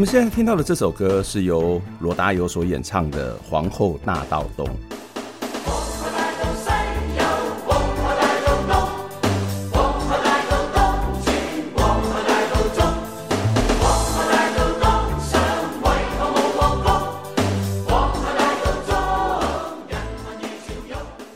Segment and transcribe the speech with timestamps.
[0.00, 4.66] 们现在听到的这首歌是由罗大佑所演唱的《皇后大道东》。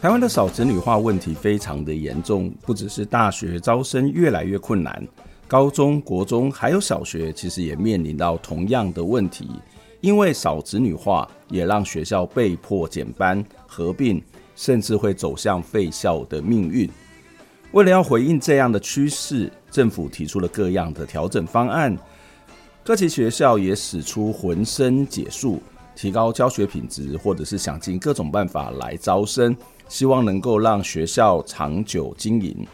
[0.01, 5.07] 台湾的少子女化问题非常的严重，不只是大学招生越来越困难。
[5.55, 9.49] 高中国中还有小学，其实也面临到同样的问题，
[10.01, 14.21] 因为少子女化，也让学校被迫减班、合并，
[14.57, 16.91] 甚至会走向废校的命运。
[17.71, 21.97] 为了要回应这样的趋势，政府提出了各样的调整方案，
[22.83, 25.63] 各级学校也使出浑身解数，
[25.95, 29.57] 提高教学品质，或者是想尽各种办法来招生，
[29.89, 32.67] 希望能够让学校长久经营。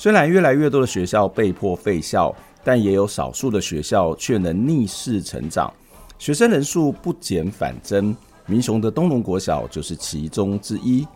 [0.00, 2.34] 虽然越来越多的学校被迫废校，
[2.64, 5.70] 但也有少数的学校却能逆势成长，
[6.18, 8.16] 学生人数不减反增。
[8.46, 11.06] 民雄的东隆国小就是其中之一。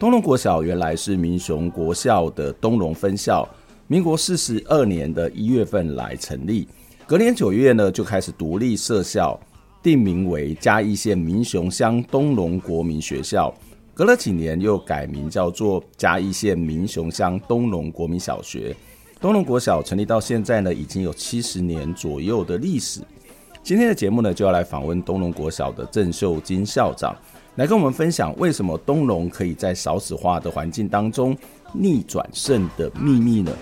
[0.00, 3.48] 东隆国小原来是民雄国校的东隆分校，
[3.86, 6.66] 民国四十二年的一月份来成立，
[7.06, 9.38] 隔年九月呢就开始独立设校，
[9.80, 13.54] 定名为嘉义县民雄乡东隆国民学校。
[13.94, 18.74] 隔了几年，又改名叫做嘉义县民雄乡东隆国民小学。
[19.20, 23.00] 东隆国小成立到现在呢，已经有七十年左右的历史。
[23.62, 27.16] 今天的节目呢，就要来访问东隆国小的郑秀晶校长，
[27.54, 31.36] 来跟我们分享为什么东隆可以在少子化的环境当中
[31.72, 33.52] 逆转胜的秘密呢？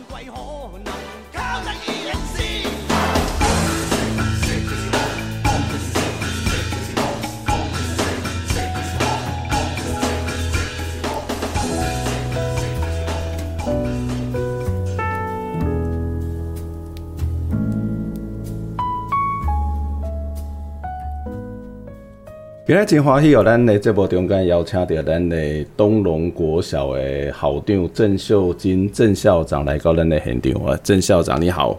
[22.65, 31.77] 今日真欢喜哦，咱的节目中间邀请到咱的东龙国小的校长郑秀晶郑校长来到咱的现场啊，郑校长你好。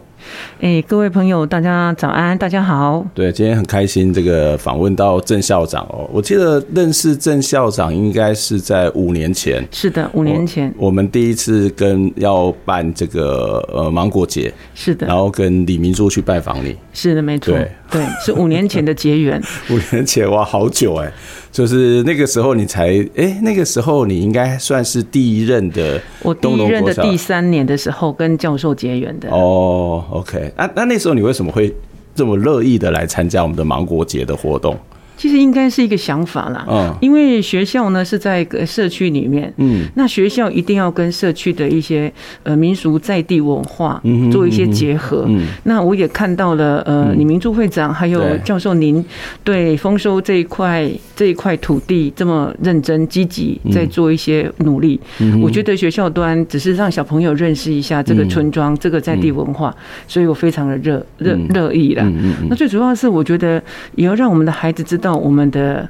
[0.59, 3.05] 哎、欸，各位朋友，大家早安，大家好。
[3.13, 6.09] 对，今天很开心，这个访问到郑校长哦。
[6.11, 9.65] 我记得认识郑校长应该是在五年前。
[9.71, 14.53] 是的，五年前我，我们第一次跟要办这个呃芒果节。
[14.73, 15.07] 是的。
[15.07, 16.75] 然后跟李明珠去拜访你。
[16.93, 17.53] 是的，没错。
[17.53, 19.41] 对，对，是五年前的结缘。
[19.69, 21.11] 五年前哇，好久哎。
[21.53, 26.01] 就是那个时候你才哎、欸，那个时候你应该算是第一任的。
[26.23, 29.29] 我第一任的第三年的时候跟教授结缘的。
[29.29, 31.71] 哦，OK，那那那时候你为什么会
[32.15, 34.75] 这么乐意的来参加我们的芒果节的活动？
[35.23, 42.11] 其实应该是一个想法啦，嗯，因为学校呢是在社区里面，嗯，那学校一定要跟社区的一些
[42.43, 49.01] 呃民俗在地文化做一些结合，嗯，那我也看到了呃李明珠会长还有教授您
[49.45, 54.99] 对丰收这一块这一块土地这么认真积极在做一些努力，
[55.41, 59.73] 我觉得学校端只是让小朋友认识一下这个村庄这个在地文化，
[60.05, 62.03] 所以我非常的热热乐意了，
[62.49, 63.63] 那最主要是我觉得
[63.95, 65.12] 也要让我们的孩子知道。
[65.13, 65.87] 到我们的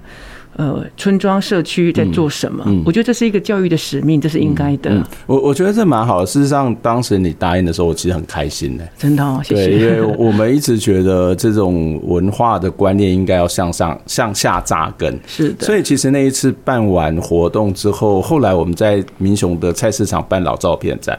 [0.56, 2.63] 呃村庄社区在做什么？
[2.67, 4.91] 嗯，我觉得这是一个教育的使命，这是应该的。
[4.91, 6.25] 嗯，我我觉得这蛮好的。
[6.25, 8.88] 事实上，当时你答应的时候，我其实很开心的。
[8.97, 9.67] 真的，谢谢。
[9.67, 15.19] 对，因为 我们一直觉得这种文化的观念应该要向上向下扎根。
[15.25, 15.65] 是的。
[15.65, 21.18] 所以其实那一次办完活动之后，后来我们在民雄的菜市场办老照片展。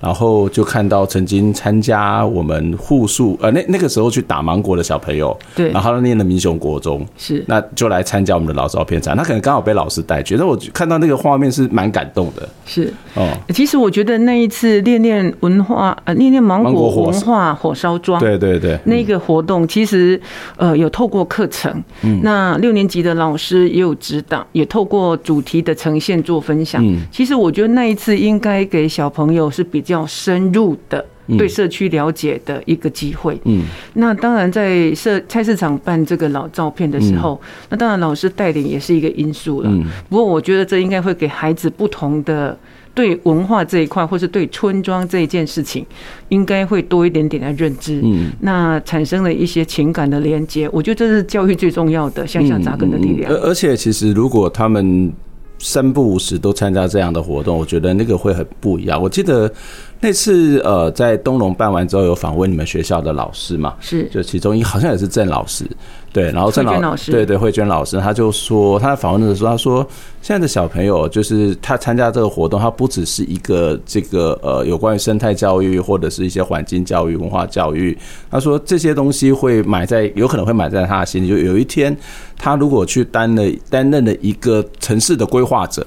[0.00, 9.16] 然后就看到曾经参加我们护树呃那那个时候去打芒果的小朋友，对，然后他念的民雄国中是，那就来参加我们的老照片展。
[9.16, 12.48] 他可能刚好被老师带去，那我看到那个画面是蛮感动的。
[12.64, 12.92] 是。
[13.14, 20.20] 哦，其实我觉得那一次练练文化呃练练芒果文化火烧庄，对对对，那个活动其实
[20.56, 26.84] 呃有透过课程，嗯，那六年级的老师也有指导，也透过主题的呈现做分享。
[26.86, 31.04] 嗯，其实我觉得那一次应该给小朋友是比较深入的
[31.36, 33.40] 对社区了解的一个机会。
[33.44, 33.64] 嗯，
[33.94, 37.40] 那当然在社菜市场办这个老照片的时候，
[37.70, 39.70] 那当然老师带领也是一个因素了。
[39.70, 42.56] 嗯，不过我觉得这应该会给孩子不同的。
[42.94, 45.86] 对文化这一块，或是对村庄这一件事情，
[46.30, 48.00] 应该会多一点点的认知。
[48.02, 53.30] 嗯，那产生了一些情感的连接，我觉得这是教育最重要的向下扎根的力量。
[53.30, 55.12] 而而且，其实如果他们
[55.58, 59.00] 三不五时都参加这样的活动，我觉得那个会很不一样。
[59.00, 59.50] 我记得。
[60.00, 63.74] 那次呃，在东龙办完之后，有访问你们学校的老师嘛？
[63.80, 65.68] 是，就其中一好像也是郑老师，
[66.12, 69.84] 对，然后郑老师，对对，慧娟老师，他就说他在访问的时候，他说
[70.22, 77.98] 现在的小朋友就是他参加这个活动，他不只是一个这个呃有关于生态教育或者是一些环境教育、文化教育，
[78.30, 81.96] 他说这些东西会埋在有可能会埋在他的心里，就有一天
[82.36, 85.84] 他如果去担了担任了一个城市的规划者。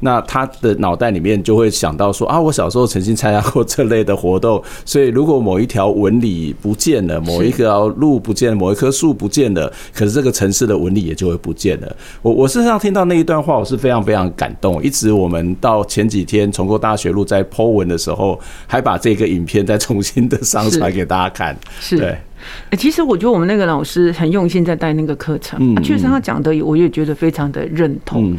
[0.00, 11.96] 那他的脑袋里面就会想到说啊，我小时候曾经参加过这类的活动，所以如果某一条纹理不见了，某一条路不见了，某一棵树不见了，可是这个城市的纹理也就会不见了。
[12.22, 14.82] 我我事实上听到那一段话，我是非常非常感动。
[14.82, 21.56] 一直我们到前几天重构大学路在 Po 文的时候，还把这个影片再重新的上传给大家看。
[21.78, 22.16] 是，对。
[22.76, 28.36] 其实我觉得我们那个老师很用心在带那个课程，确实他讲的我也觉得非常的认同。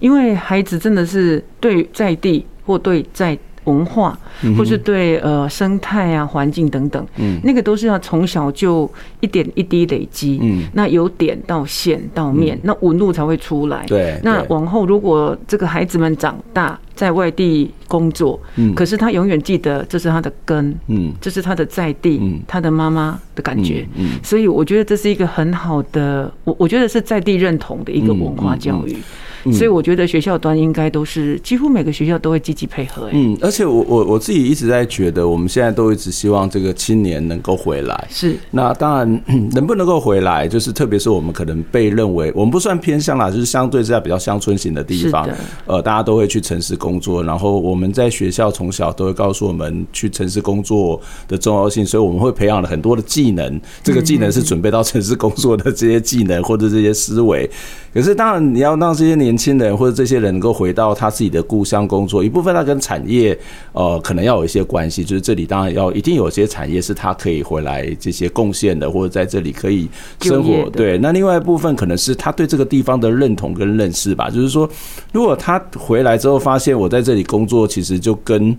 [0.00, 4.18] 因为孩子真的是对在地或对在文化，
[4.58, 8.90] 或是对呃生态啊环境等等，嗯，那个都是要从小就
[9.20, 13.84] 一点一滴累积，嗯，那由点到线到面，那纹路才会出来。
[13.86, 28.96] 对，那往后如果这个孩子们长大在外地工作，嗯，可是他永远记得这是他的根，嗯，这是他的在地，嗯他的妈妈的感觉，嗯，所以我觉得这是一个很好的，我我觉得是在地认同的一个文化教育。
[29.52, 33.08] 所以我觉得学校端应该都是几乎每个学校都会积极配合。
[33.10, 38.06] 嗯，而且我我我自己一直在觉得，我们现在都一直希望这个青年能够回来。
[38.08, 38.36] 是。
[38.52, 45.28] 那当然， 能不能够回来，就是特别是我们可能被认为我们不算偏向啦，就是相对之下比较乡村型的地方。
[45.66, 53.58] 呃，大家都会去城市工工作，然后我们在学校从小都会告诉我们去城市工作的重要性，所以我们会培养了很多的技能。
[53.82, 57.48] 这个技能是准备到城市工作的这些技能或者这些思维。
[57.92, 59.32] 可是当然，你要让这些年。
[59.32, 63.38] 年轻人或者这些人能够回到他自己的故乡工作，一部分他跟产业
[63.72, 69.88] 呃可能要有一些关系，就是这里当然要一定有些产业是他可以回来这些贡献的，或者在这里可以
[70.20, 70.68] 生活。
[70.68, 74.68] 对，那另外一部分可能是他对这个地方的认同跟认识吧，就是说，
[75.12, 78.54] 如果他回来之后发现我在这里工作，其实就跟。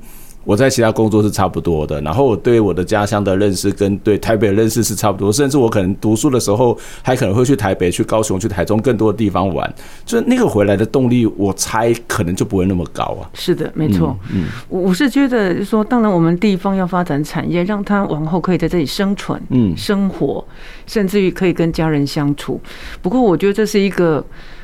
[0.46, 9.74] 我在其他工作是差不多的，然后我对我的家乡的认识跟对台北的认识是差不多，甚至我可能读书的时候还可能会去台北、去高雄、去台中更多的地方玩，
[10.06, 13.30] 就那个回来的动力，我猜可能就不会那么高啊。
[13.34, 14.18] 是的，没错。
[14.34, 20.46] 嗯，我是觉得说，当然我们地方要发展产业，让他往后可以在这里生存、嗯，生活，
[20.86, 22.60] 甚至于可以跟家人相处。
[23.02, 24.22] 不过，我觉得这是一个，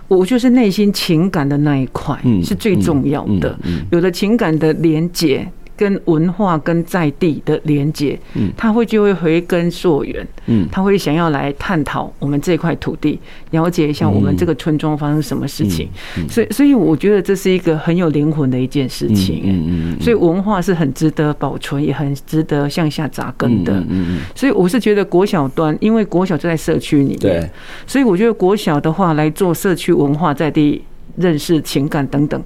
[0.10, 3.58] 我就是内心情感的那一块，嗯，是最重要的。
[3.64, 5.50] 嗯，有了情感的连结。
[5.80, 13.18] 跟文化跟在地的连接，嗯，他会就会回根溯源，嗯，他会想要来探讨我们这块土地，
[13.52, 15.88] 了解一下我们这个村庄发生什么事情，
[16.28, 27.50] 所以所以我觉得这是一个很有灵魂的一件事情，嗯嗯，所以文化是很值得保存，也很值得向下扎根的，嗯嗯，所以我是觉得国小端，因为国小就在社区里面，对，
[27.88, 30.84] 所以我觉得国小的话来做社区文化在地
[31.16, 32.44] 认识情感等等。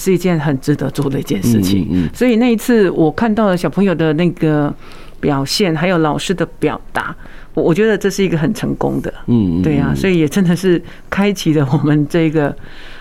[0.00, 4.72] 是一件很值得做的一件事情，所以那一次我看到了小朋友的那个
[5.18, 7.12] 表现，还有老师的表达，
[7.52, 12.54] 我我觉得这是一个很成功的，嗯，对啊，所以也真的是开启了我们这个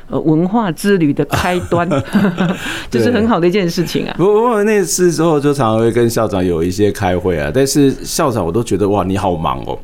[0.10, 1.88] 呃文化之旅的开端，
[2.90, 4.16] 这是很好的一件事情啊。
[4.18, 9.78] 不过那次之后就常常会跟校长有一些开会啊，但是校长我都觉得哇，你好忙哦，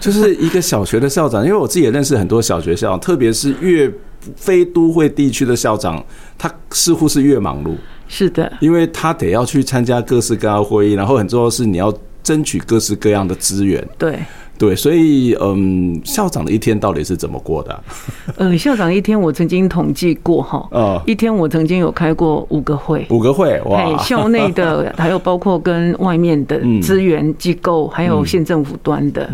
[0.00, 3.88] 就是一个小学的校长，因为我自己也认识很多小学校长，特别是越。
[4.36, 6.04] 非都会地区的校长，
[6.36, 7.74] 他似乎是越忙碌。
[8.08, 11.92] 是的，因为他得要去参加各式各样的会议，然后很重要的是你要
[12.22, 13.86] 争取各式各样的资源。
[13.98, 14.18] 对。
[14.58, 17.80] 对，所以嗯，校长的一天到底是怎么过的啊？
[18.36, 29.30] 呃，校长一天我曾经统计过哈，呃，一天我曾经有开过五个会，五个会哇，校内的 还有包括跟外面的资源机构，还有县政府端的，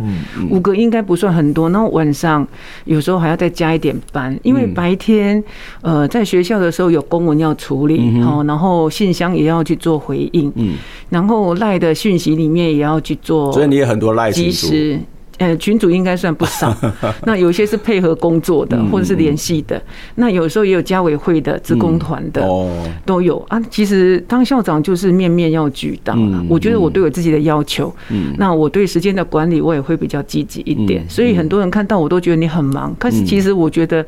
[0.50, 1.70] 五个应该不算很多。
[1.70, 2.46] 然后晚上
[2.84, 5.42] 有时候还要再加一点班，因为白天
[5.80, 10.74] 呃在学校的时候有公文要处理，好，然后信箱也要去做回应，嗯，
[11.08, 15.00] 然后赖的讯息里面也要去做，所以你也很多赖及时。
[15.38, 16.72] 呃，群主应该算不少。
[17.26, 19.82] 那有些是配合工作的，或者是联系的。
[20.14, 22.40] 那有时候也有家委会的、职工团的，
[23.04, 23.60] 都有啊。
[23.68, 26.16] 其实当校长就是面面要俱到。
[26.48, 27.92] 我觉得我对我自己的要求，
[28.38, 31.04] 那我对时间的管理我也会比较积极一点。
[31.08, 34.06] 所以很多人看到我都觉得你很忙，可是其实我觉得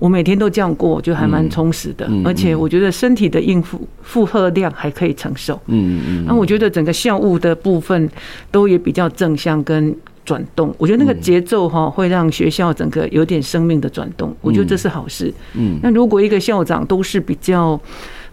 [0.00, 2.10] 我每天都这样过，我觉得还蛮充实的。
[2.24, 5.54] 而且我觉得身体的应付负荷量还可以承受。
[5.66, 6.24] 嗯嗯。
[6.26, 8.10] 那我觉得整个校务的部分
[8.50, 9.94] 都也比较正向跟。
[10.26, 15.32] 转动，我觉得那个节奏哈会让学校整个有点生命的转动，我觉得这是好事。
[15.54, 17.80] 嗯，那如果一个校长都是比较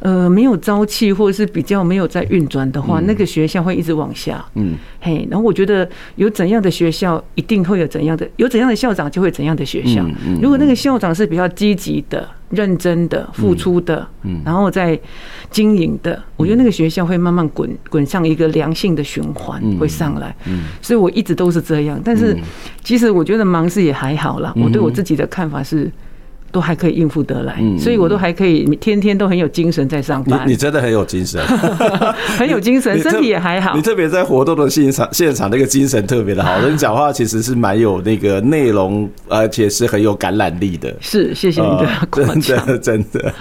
[0.04, 4.46] 呃没有朝气，或者是比较没有在运转的话，那个学校会一直往下。
[4.56, 10.06] 嗯，嘿，然后我觉得有怎样的学校，一定会有怎样的，有怎样的校长就会怎样的学校。
[10.42, 12.28] 如果那个校长是比较积极的。
[12.54, 15.00] 认真的付出的，嗯，然后再
[15.50, 20.36] 经营的，我觉得那个学校会慢慢滚滚上一个良性的循环，会上来。
[20.46, 22.00] 嗯，所以我一直都是这样。
[22.06, 22.38] 但是
[22.84, 24.54] 其实我觉得忙是也还好啦。
[24.56, 25.92] 我对我自己的看法是。
[26.54, 30.48] 都还可以应付得来，所以我都还可以天天都很有精神在上班。
[30.48, 31.44] 你你真的很有精神，
[32.38, 33.76] 很有精神，身体也还好。
[33.76, 40.96] 你特别在活动的现场现场那个精神特别的好， 你讲话其实是蛮有那个内容，而且是很有感染力的。
[41.02, 43.34] 是，谢谢你的夸奖，真的 真的。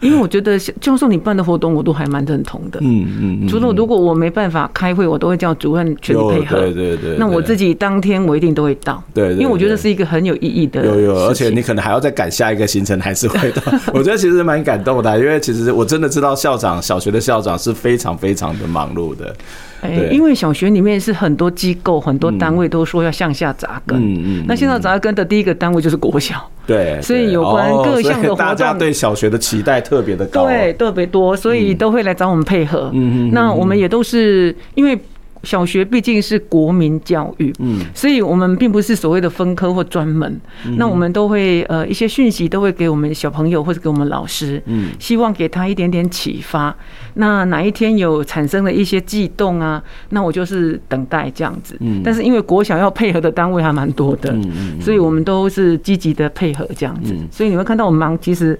[0.00, 7.16] 因为我觉得教授你办的活动我都还蛮认同的，嗯嗯，除了如果我没办法开会，我都会叫主任全力配合，对对对。
[7.18, 13.62] 那我自己当天我一定都会到，对，因为我觉得是一个很有意义的，有有，而且你可能还要再赶下一个行程，还是会 到。
[13.92, 19.34] 我觉得其实蛮感动的，因为其实我真的知道校长小学的校长是非常非常的忙碌的。
[19.82, 32.90] 哎，因为小学里面是很多机构、很多单位都说要向下扎根，嗯嗯，那向下扎根的第一个单位就是国小，对，所以有关各项的活动，大家对小学的期待特别的高，对，特别多，所以都会来找我们配合。
[32.94, 34.98] 嗯嗯，那我们也都是因为。
[35.46, 40.40] 小学毕竟是国民教育，嗯，所以我们并不是所谓的分科或专门，
[40.76, 46.74] 那我们都会呃一些讯息都会给我们小朋友或者给我们老师，嗯，希望给他一点点启发。
[47.14, 51.76] 那哪一天有产生了一些悸动啊，那我就是等待这样子。
[51.80, 57.14] 嗯，但是因为国小要配合的单位还蛮多的，嗯嗯，所以我们都是积极的配合这样子。
[57.30, 58.58] 所以你会看到我们忙，其实。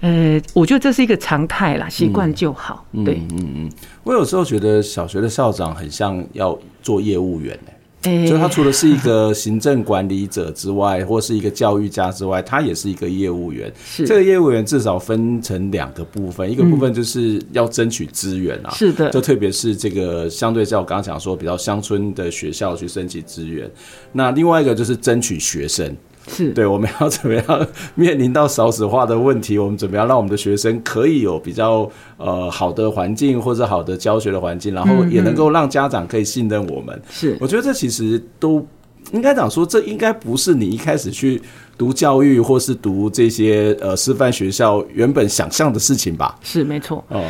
[0.00, 2.86] 呃，我觉得这是一个常态啦，习惯就好。
[3.04, 3.70] 对，嗯嗯，
[4.02, 7.58] 我有时候觉得小学的校长很像要做业务员
[8.04, 13.70] 哎，就他除了是一个行政管理者之外，或是一个教育家之外，他也是一个业务员。
[13.84, 23.70] 是这个业务员至少分成两个部分，一个部分就是要争取资源啊，是的，就特别是这个相对像我刚刚讲说比较乡村的学校去申请资源，
[24.12, 25.94] 那另外一个就是争取学生。
[26.28, 29.58] 是对，我们要怎么样面临到少子化的问题？
[29.58, 37.02] 我们怎么样让我们的学生可以有比较呃好的环境或者好的教学的环境，然后也能够让家长可以信任我们。
[37.10, 38.64] 是，我觉得这其实都
[39.12, 41.40] 应该讲说，这应该不是你一开始去
[41.76, 46.38] 读教育或是读这些呃师范学校原本想象的事情吧？
[46.42, 47.02] 是，没错。
[47.08, 47.24] 哦，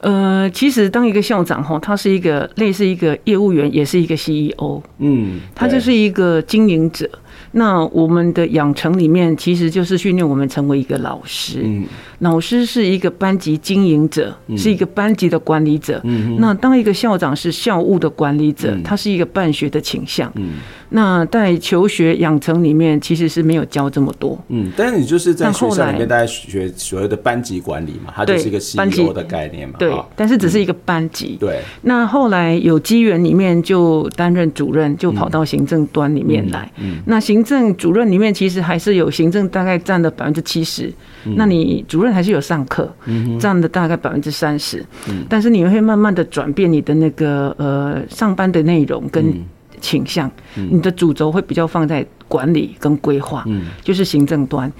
[0.00, 4.80] 呃，其实当一个校长哈，他是一个类似一个业务员，也是一个 CEO。
[4.98, 7.08] 嗯，他就是一个经营者。
[7.56, 11.60] 那我们的养成里面，其实就是训练我们成为一个老师。
[11.62, 11.84] 嗯，
[12.18, 16.00] 老师是一个班级经营者，是一个班级的管理者。
[16.02, 20.30] 嗯，那当一个校长是校务的管理者，他是一个办学的倾向。
[20.34, 20.54] 嗯，
[20.88, 24.36] 那在求学养成里面，其实是没有教这么多。
[24.48, 29.76] 嗯，但是你就是在学校里面，大家学所谓的班级管理嘛，它就是一个 CEO 的概念嘛。
[29.78, 31.36] 对，但是只是一个班级。
[31.38, 31.60] 对。
[31.82, 36.68] 那后来有机缘里面就担任主任，就跑到行政端里面来。
[36.78, 36.96] 嗯。
[37.06, 40.92] 那行行政主任里面其实还是有行政，大概占了百分之七十。
[41.36, 42.92] 那你主任还是有上课，
[43.38, 44.84] 占了大概百分之三十。
[45.28, 49.32] 但是你会慢慢的转变你的那个呃上班的内容跟
[49.80, 53.44] 倾向，你的主轴会比较放在管理跟规划，
[53.82, 54.70] 就是行政端。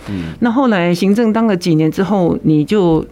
[0.41, 3.05] 那后来行政当了几年之后，你就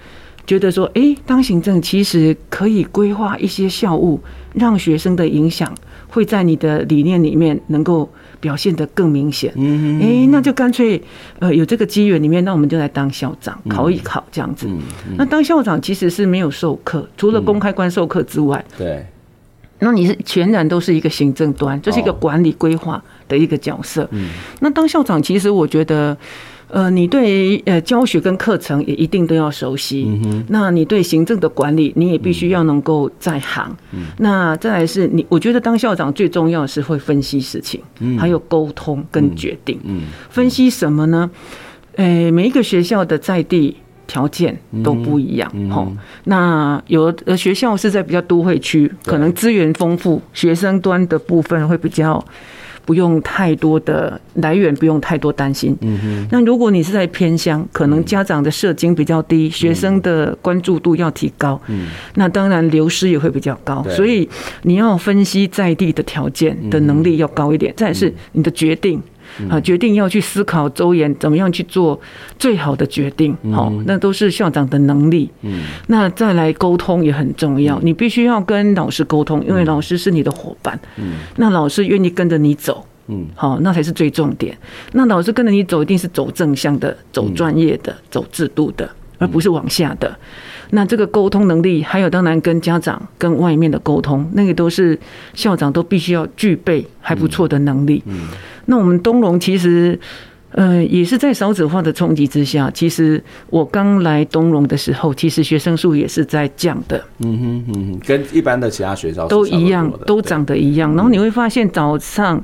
[0.47, 4.21] 觉得说，哎，当行政其实可以规划一些校务，
[4.55, 5.75] 让学生的影响
[6.09, 8.11] 会在你的理念里面能够。
[8.43, 11.01] 表现得更明显，嗯，哎，那就干脆，
[11.39, 14.69] 呃，有这个机缘里面，那我们就来当校长，考一考这样子。
[15.17, 19.07] 那当校长其实是没有授课，除了公开官授课之外，对。
[19.79, 24.09] 那你是全然都是一个行政端，就是一个管理规划的一个角色。
[24.11, 24.31] 嗯。
[24.61, 26.17] 那当校长，其实我觉得。
[26.73, 30.09] 呃，你对呃教学跟课程也一定都要熟悉。
[30.49, 33.77] 那你对行政的管理，你也必须要能够在行。
[33.93, 34.07] 嗯。
[34.17, 39.79] 那再来是你，我觉得当校长最重要的是会分析事情，嗯，还有沟通跟决定。
[39.85, 40.05] 嗯。
[40.31, 41.31] 分析什么呢？
[41.97, 43.77] 呃，每一个学校的在地
[44.07, 45.53] 条件都不一样。
[45.55, 45.95] 嗯。
[46.25, 52.25] 那有的学校是在比较都会区，可能资源丰富，学生端的部分会比较。
[52.85, 55.77] 不用太多的来源，不用太多担心。
[55.81, 56.29] 嗯哼。
[56.31, 61.61] 那如果你是在偏乡，可能家长的社经比较低，学生的关注度要提高。
[61.69, 61.89] 嗯。
[62.15, 64.29] 那当然流失也会比较高，所以
[64.63, 67.73] 你要分析在地的条件的能力要高一点。
[67.77, 69.01] 再是你的决定。
[69.49, 72.01] 啊，决定要去思考周延，怎么样去做
[72.39, 73.37] 最好的决定？
[73.53, 75.31] 好，那都是校长的能力。
[75.43, 80.79] 嗯，那再来沟通也很重要，你必须要跟老师沟通，因为老师是你的伙伴。
[80.97, 82.87] 嗯，那老师愿意跟着你走。
[83.09, 84.57] 嗯，好，那才是最重点。
[84.93, 90.17] 那老师跟着你走，一定是走正向的、走专业的、走制度的，而不是往下的。
[90.75, 94.99] 那这个沟通能力，还有当然跟家长、跟外面的沟通，那个都是
[95.35, 98.03] 校长都必须要具备还不错的能力。
[98.07, 98.29] 嗯。
[98.65, 99.99] 那我们东龙其实，
[100.53, 102.71] 呃，也是在少子化的冲击之下。
[102.73, 107.03] 其实我刚来东隆的时候，其实学生数也是在降的。
[107.19, 110.95] 嗯哼嗯哼，跟一般的其他学校都一样，都长得一样。
[110.95, 112.43] 然后你会发现早上。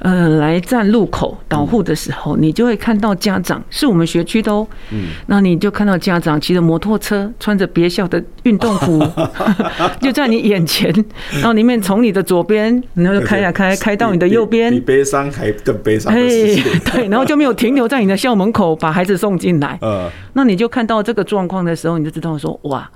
[0.00, 4.66] 呃，来站路口导护的时候，你就会看到家长是我们学区的哦。
[4.92, 9.02] 嗯，那你就看到家长骑着摩托车，穿着别校的运动服，
[10.02, 10.92] 就在你眼前。
[11.32, 16.12] 然后里面从你的左边，然后就开呀开， 开到你的右边，比悲伤还更悲伤。
[16.12, 16.18] 哎，
[16.92, 19.78] 对，然后就没有停留在你的校门口，把孩子送进来。
[19.82, 22.90] 嗯，那你就看到这个状况的时候，你就知道说，哇。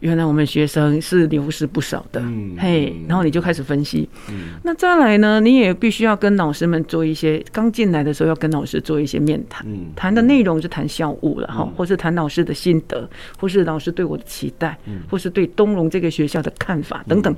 [0.00, 2.22] 原来我们学生是流失不少的，
[2.58, 4.06] 嘿，然后你就开始分析。
[4.28, 9.64] 嗯那再来呢，你也必须要跟老师们做一些，刚进来的时候要跟老师做一些面谈，
[9.96, 17.34] 谈的内容是谈校务了哈，或是谈老师的心得，或是老师对我的期待，嗯或是对东龙这个学校的看法等等。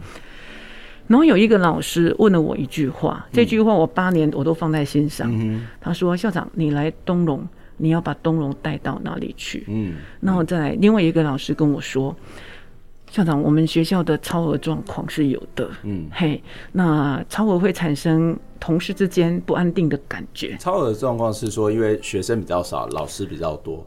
[1.07, 5.33] 然后有一个老师问了我一句话，这句话我八年我都放在心上。
[5.81, 7.47] 他说：“校长，你来东隆，
[7.77, 12.15] 你要把东隆带到哪里去？”嗯，然后再来另外一个老师跟我说。
[13.09, 20.57] 校长，我们学校的超额状况是有的，嗯，嘿，那超额会产生同事之间不安定的感觉。
[20.59, 23.87] 超额状况是说，因为学生比较少，老师比较多。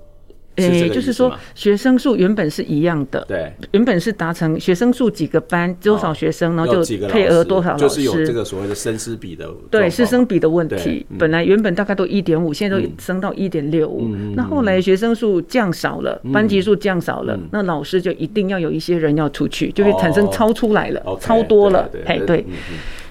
[0.60, 11.06] 诶，就是说学生数原本是一样的，对，原本是达成学生数几个班多少学生，然后就配额多少老师，就是有这个所谓的师生比的，对，师生比的问题。
[11.18, 14.08] 本来原本大概都一点五，现在都升到一点六五。
[14.36, 22.46] 那后来学生数降少了，班级数降少了，那老师就一定要有一些人要出去，就会产生超出来了，超多了，嘿，对。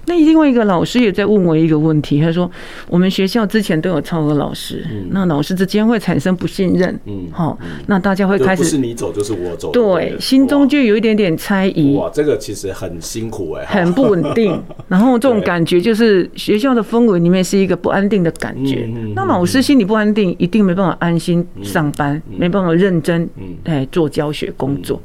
[0.09, 2.51] 那另外一个老师也在问我一个问题，他说
[2.89, 11.95] ：“我们学校之前都有超额老师，那老师之间会产生不信任，嗯，好，那大家会开始不是你走就是我走，对，心中就有一点点猜疑。
[11.95, 14.59] 哇，这个其实很辛苦哎，很不稳定。
[14.89, 18.89] 然后这种感觉就是学校的氛围里面是一个不安定的感觉。
[19.15, 23.29] 那老师心里不安定，一定没办法安心上班，没办法认真
[23.65, 24.99] 哎做教学工作。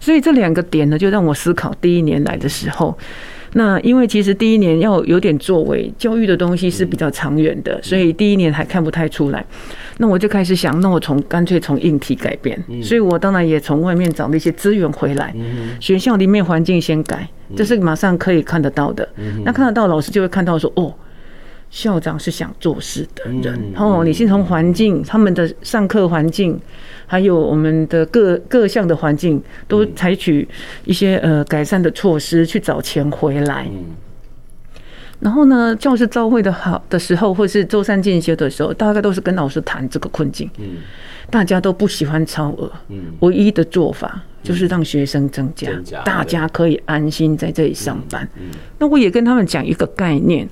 [0.00, 2.96] 所以这两个点呢，就让我思考第一年来的时候。”
[3.56, 9.42] 那因为其实第一年要有点作为，教育的东西是比较长远的，所以第一年还看不太出来。
[9.96, 15.34] 那我就开始想，那我从干脆从硬体改变，所以我当然也从外面找了一些资源回来。
[15.80, 19.08] 学校里面环境先改，这是马上可以看得到的。
[19.42, 20.92] 那看得到，老师就会看到说，哦。
[21.70, 26.58] 校长是想做事的人，哦，你先从环境、他们的上课环境，
[27.06, 30.48] 还有我们的各各项的环境，都采取
[30.84, 33.68] 一些呃改善的措施去找钱回来。
[35.20, 40.48] 然后呢，教师招会的好的时候，或是周三进修的时候，大概都是跟老师谈这个困境。
[40.58, 40.76] 嗯。
[41.28, 43.12] 大家都不喜欢超额，嗯。
[43.20, 45.68] 唯一的做法就是让学生增加，
[46.04, 48.28] 大家可以安心在这里上班。
[48.78, 50.48] 那我也跟他们讲一个概念。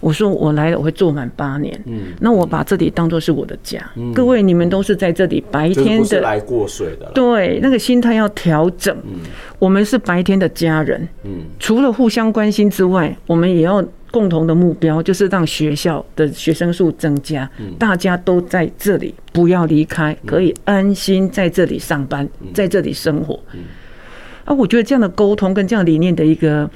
[0.00, 1.80] 我说我来了，我会做满八年。
[1.86, 3.80] 嗯，那我把这里当做是我的家。
[3.94, 7.08] 嗯，各位你们都是在这里白天的来过水的。
[7.14, 8.96] 对，那个心态要调整。
[9.04, 9.20] 嗯，
[9.60, 11.08] 我们是白天的家人。
[11.22, 17.48] 嗯，除了互相关心之外，我们也要共同的目标，就是让学校的学生数增加。
[17.58, 23.40] 嗯，大家都在这里，不要离开，可以安心在这里上班，在这里生活。
[23.52, 23.60] 嗯，
[24.44, 26.70] 啊，我觉得这样的沟通跟这样理念的一个。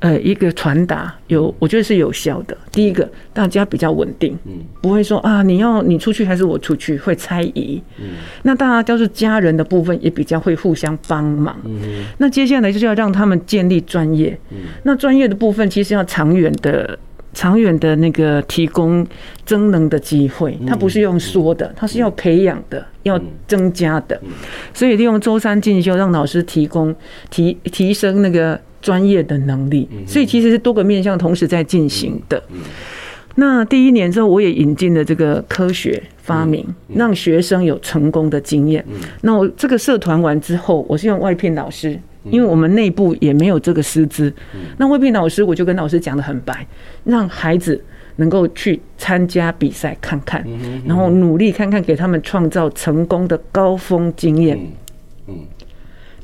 [0.00, 2.54] 呃，一个传达有，我觉得是有效的。
[2.70, 7.82] 第一个，大家比较稳定，嗯，不会说啊，你要你出去还是我出去，会猜疑。
[7.98, 8.08] 嗯，
[8.42, 11.56] 那大家都是家人的部分，也比较会互相帮忙。
[11.64, 14.38] 嗯，那接下来就是要让他们建立专业。
[14.50, 16.96] 嗯，那专业的部分其实要长远的、
[17.36, 19.06] 长远的那个提供
[19.44, 24.20] 增能的机会，它不是用说的，它是要培养的，要增加的。
[24.74, 26.92] 所以利用周三进修，让老师提供
[27.30, 28.58] 提提升那个。
[28.82, 32.40] 专业的能力，所以其实是多个面向同时在进行的。
[33.34, 38.84] 那第一年之后，我也引进了这个科学发明，让学生有成功的经验。
[39.22, 41.98] 那我这个社团完之后，我是用外聘老师
[42.30, 44.32] 因为我们内部也没有这个师资。
[44.78, 46.66] 那魏平老师，我就跟老师讲的很白，
[47.04, 47.82] 让孩子
[48.16, 50.44] 能够去参加比赛看看，
[50.86, 54.58] 然后努力看看，给他们创造成功的高峰经验。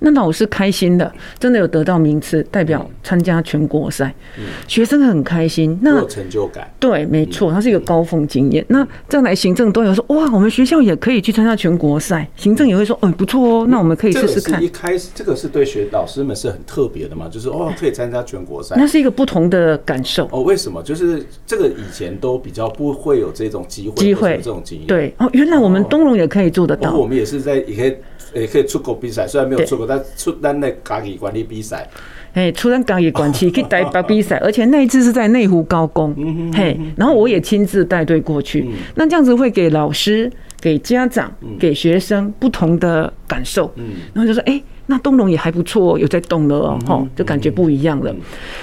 [0.03, 6.69] 那老师开心的，真的有得到名次，代表参加全国赛，嗯、学生很开心，那有成就感。
[6.81, 8.65] 对，没错，它是一个高峰经验。
[8.65, 14.63] 嗯、那再来行政都有说，哇，我们学校也可以去参加全国赛，行政也会说，哦，不错哦，那我们可以试试看。
[14.63, 20.29] 一开始这个是对学老师们是很特别的嘛，就是哦，可以参加全国赛，那是一个不同的感受。
[20.33, 20.83] 哦，为什么？
[20.83, 24.87] 就是这个以前都比较不会有这种机会，机会这种经验。
[24.89, 26.91] 对，哦，原来我们东龙也可以做得到。
[26.91, 27.95] 哦、我们也是在也可以。
[28.35, 29.87] 也可以出国比赛，虽然没有出国，
[30.17, 31.89] 出咱的家己管理比赛。
[32.35, 36.15] 哎，出咱家己管区去带把比赛，而且那一次是在内湖高工，
[36.55, 38.65] 嘿，然后我也亲自带队过去。
[38.67, 43.71] 嗯、那这样子会给老师、给家长、给学生不同的感受。
[43.77, 48.11] 嗯，然后就说，哎、欸，那东龙也还不错，有在动了哦，吼，就感觉不一样了。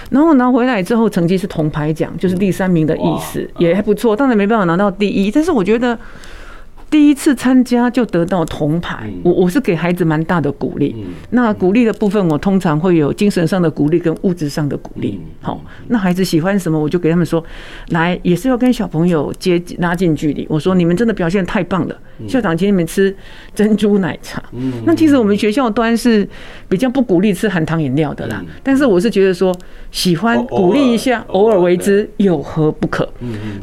[0.10, 4.16] 然后拿回来之后，成绩是铜牌奖，就是第三名的意思，也还不错。
[4.16, 5.96] 当然没办法拿到第一，但是我觉得。
[6.90, 10.96] 第一次参加就得到铜牌，我我是给孩子蛮大的鼓励。
[11.30, 15.22] 那鼓励的部分，我通常会有精神上的鼓励跟物质上的鼓励。
[15.40, 17.44] 好，那孩子喜欢什么，我就给他们说，
[17.90, 20.48] 来也是要跟小朋友接拉近距离。
[20.50, 21.96] 我说你们真的表现太棒了，
[22.28, 23.16] 校长请你们吃
[23.54, 24.42] 珍珠奶茶。
[24.86, 26.28] 那其实我们学校端是
[26.68, 29.56] 比较不鼓励吃含糖饮料的啦，但是我是觉得说
[29.92, 33.08] 喜欢鼓励一下，偶尔为之有何不可？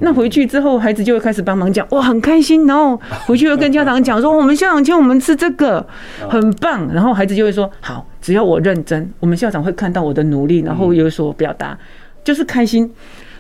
[0.01, 3.01] 那回去之后，孩子就会开始帮忙讲，哇，很开心，然后。
[3.27, 5.87] 回去又跟家长讲说，我们校长请我们吃这个，
[6.29, 6.93] 很棒。
[6.93, 11.79] 然后孩子就会说，好，只要我认真，我们校长会看到我的努力，然后有所表达，
[12.23, 12.91] 就是开心。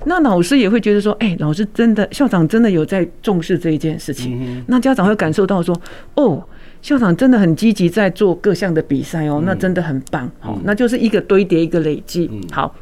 [0.05, 4.65] 那老师也会觉得说，哎，老师真的，校长真的有在重视这一件事情。
[4.69, 5.77] 那家长会感受到说，
[6.15, 6.43] 哦，
[6.81, 10.31] 校长真的很积极在做各项的比赛哦，那真的很棒。
[10.41, 12.31] 好，那就是一个堆叠一个累积。
[12.53, 12.75] 好，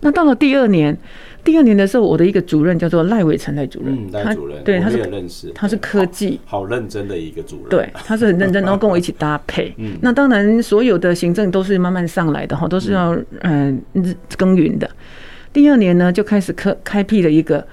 [0.00, 0.98] 那到了第二年。
[1.46, 9.72] 第二年的时候，我的一个主任叫做赖伟成赖主任，嗯，赖主任，对，他是认识，他是科技，好认真的一个主任，对，他是很认真， 然后跟我一起搭配。
[9.78, 13.80] 嗯，那当然，所有的行政都是慢慢上来的哈，都是要嗯。
[14.36, 14.90] 耕耘的。
[15.52, 17.64] 第二年呢，就开始开开辟了一个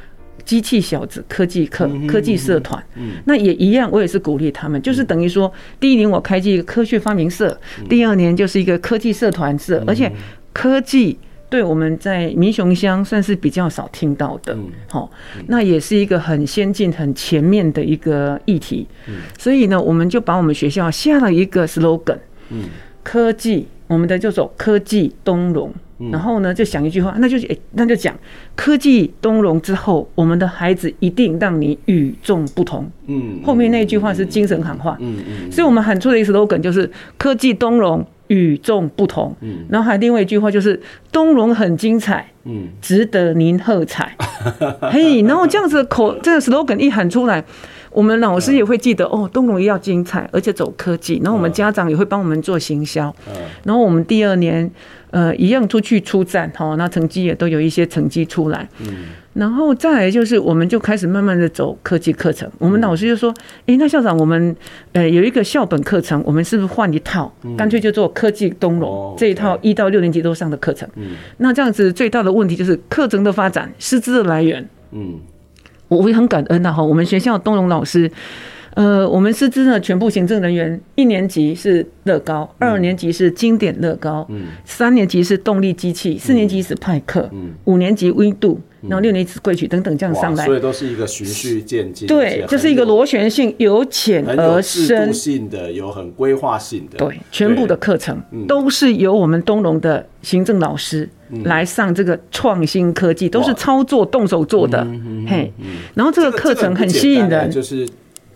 [0.46, 7.60] 机器小子科技课科技社团，嗯，那也一样，我也是鼓励他们，就是等于说，第一年我开一个科学发明社，
[7.90, 10.12] 第二年就是一个科技社团社，而且
[10.54, 11.18] 科技。
[11.54, 15.08] 对，我们在民雄乡算是比较少听到的，好，
[15.46, 18.88] 那也是一个很先进、很前面的一个议题，
[19.38, 22.18] 所以呢，我们就把我们学校下了一个 slogan，
[22.50, 22.64] 嗯。
[23.04, 25.72] 科技，我们的叫做科技东融，
[26.12, 28.14] 然后呢，就想一句话，那就诶，那就讲
[28.56, 38.06] 科技东融之后，我们的孩子一定让你与众不同，嗯，后面那句话是精神喊话，嗯嗯，所以我们喊出的一个 slogan 就是科技东融。
[38.28, 44.16] 与众不同，嗯，然后还有另外一句话就是东融很精彩，嗯，值得您喝彩，
[44.90, 47.44] 嘿，然后这样子的口这个 slogan 一喊出来，
[47.94, 53.14] 我们老师也会记得哦，东龙也要精彩，而且走科技，然后我们家长也会帮我们做行销，
[53.64, 54.70] 然后我们第二年
[55.12, 59.06] 呃一样出去出战，哈，那成绩也都有一些成绩出来，嗯。
[59.34, 62.48] 然后再来就是，我们就开始慢慢的走科技课程。
[62.60, 63.34] 我们老师就说
[63.66, 64.56] ：“哎，那校长，我们
[64.92, 67.34] 呃有一个校本课程，我们是不是换一套？
[67.58, 70.88] 干脆就做科技东龙这一套一到六年级都上的课程。
[70.96, 74.70] 嗯那这样子最大的问题就是课程的发展、师资的来源。
[74.92, 75.20] 嗯，
[75.96, 76.84] 我也很感恩的哈。
[76.84, 78.12] 我们学校东龙老师，
[78.76, 84.28] 呃，我们师资呢全部行政人员，一年级是乐高，二年级是经典乐高，
[84.66, 87.30] 三年级是动力机器，四年级是派克，
[87.66, 88.58] 五年级 Windoo。
[88.88, 92.08] 然后六年一次贵曲等等这样上来，所以都是一个循序渐进。
[92.08, 96.98] 对，就是一个螺旋性，由浅而深，性的，有很规划性的。
[96.98, 101.10] 对，全部的课程都是由我们东龙的行政老师
[101.46, 104.86] 来上这个创新科技，都是操作动手做的。
[105.28, 105.52] 嘿，
[105.94, 107.88] 然后这个课程很吸引人，就是。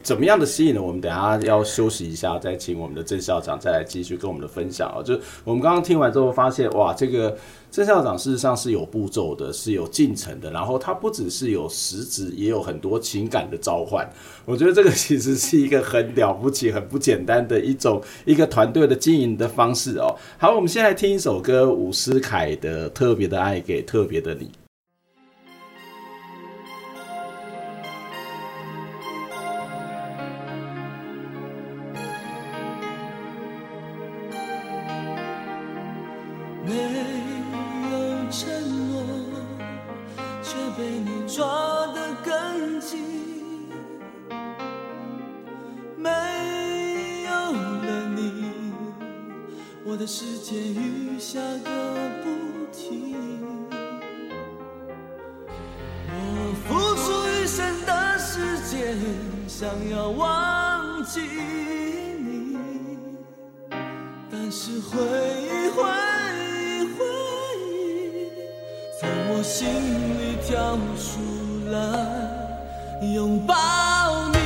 [0.08, 0.82] 怎么样的吸引呢？
[0.82, 5.04] 我们等下要休息一下，再请我们的郑校长再来继续跟我们的分享啊。
[5.04, 7.38] 就我们刚刚听完之后发现，哇，这个
[7.70, 10.50] 郑校长事实上是有步骤的，是有进程的。
[10.50, 14.10] 然后他不只是有实质，也有很多情感的召唤。
[14.46, 20.16] 我觉得这个其实是一个很了不起、很不简单的一种一个团队的经营的方式哦。
[20.38, 24.46] 好，我们先来听一首歌，伍思凯的《特别的爱给特别的你》。
[51.30, 51.70] 下个
[52.24, 52.26] 不
[52.72, 53.14] 停，
[56.10, 56.16] 我
[56.64, 58.96] 付出一生的时间，
[59.46, 62.58] 想要忘记你，
[64.32, 64.98] 但是回
[65.44, 65.84] 忆，回
[66.40, 67.04] 忆，回
[67.60, 68.32] 忆，
[68.98, 71.20] 从我心里跳出
[71.70, 71.76] 来，
[73.14, 73.54] 拥抱
[74.32, 74.37] 你。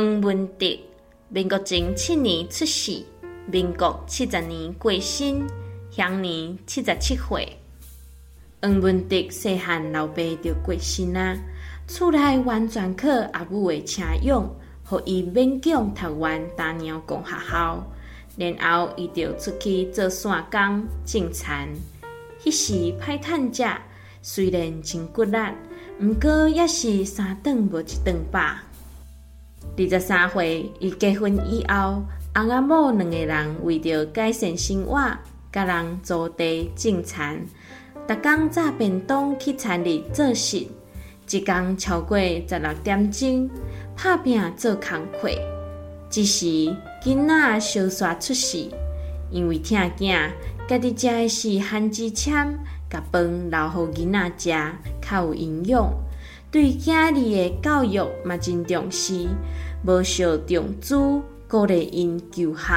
[0.00, 0.66] 黄文德，
[1.28, 3.04] 民国前七年出世，
[3.52, 5.46] 民国七十年过身，
[5.90, 7.46] 享年七十七岁。
[8.62, 11.36] 黄文德细汉老爸就过身啊，
[11.86, 14.42] 厝内完全靠阿母的车养，
[14.90, 17.86] 予伊勉强读完大鸟公学校，
[18.38, 21.68] 然后伊就出去做散工种田。
[22.42, 23.64] 迄时歹趁食，
[24.22, 25.36] 虽然真骨力，
[26.00, 28.40] 毋过也是三顿无一顿饱。
[29.76, 32.02] 二十三岁，伊结婚以后，
[32.34, 35.00] 翁阿某两个人为着改善生活，
[35.50, 37.46] 甲人租地种田，
[38.06, 40.66] 逐工炸便当去田里做事，
[41.30, 43.48] 一工超过十六点钟，
[43.96, 45.30] 拍拼做工课。
[46.10, 46.46] 这时
[47.02, 48.68] 囡仔小煞出世，
[49.30, 50.30] 因为疼囝，
[50.68, 52.58] 家己食的是番薯签，
[52.90, 55.90] 甲饭留互囡仔食，较有营养。
[56.52, 59.28] 对囝儿的教育嘛真重视。
[59.86, 60.96] 无少重资
[61.48, 62.74] 鼓励因求学。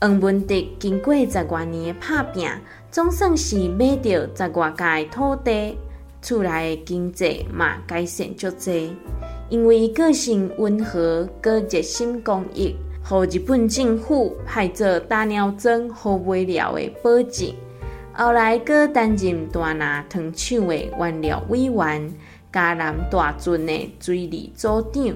[0.00, 2.48] 黄文德经过十多年的打拼，
[2.90, 5.76] 总算是买到十外甲的土地，
[6.20, 8.92] 厝内的经济嘛改善足济。
[9.50, 17.52] 因为个性温和，阁热心公益，互日本政府派做大鸟庄好买料的保证。
[18.12, 22.12] 后来阁担任大拿糖厂的原料委员，
[22.52, 25.14] 嘉南大圳的水利组长。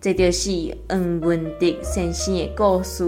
[0.00, 3.04] 这就是黄文德先生的故事，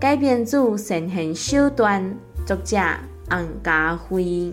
[0.00, 2.02] 改编自《神仙小段》，
[2.46, 2.76] 作者
[3.30, 4.52] 洪家辉。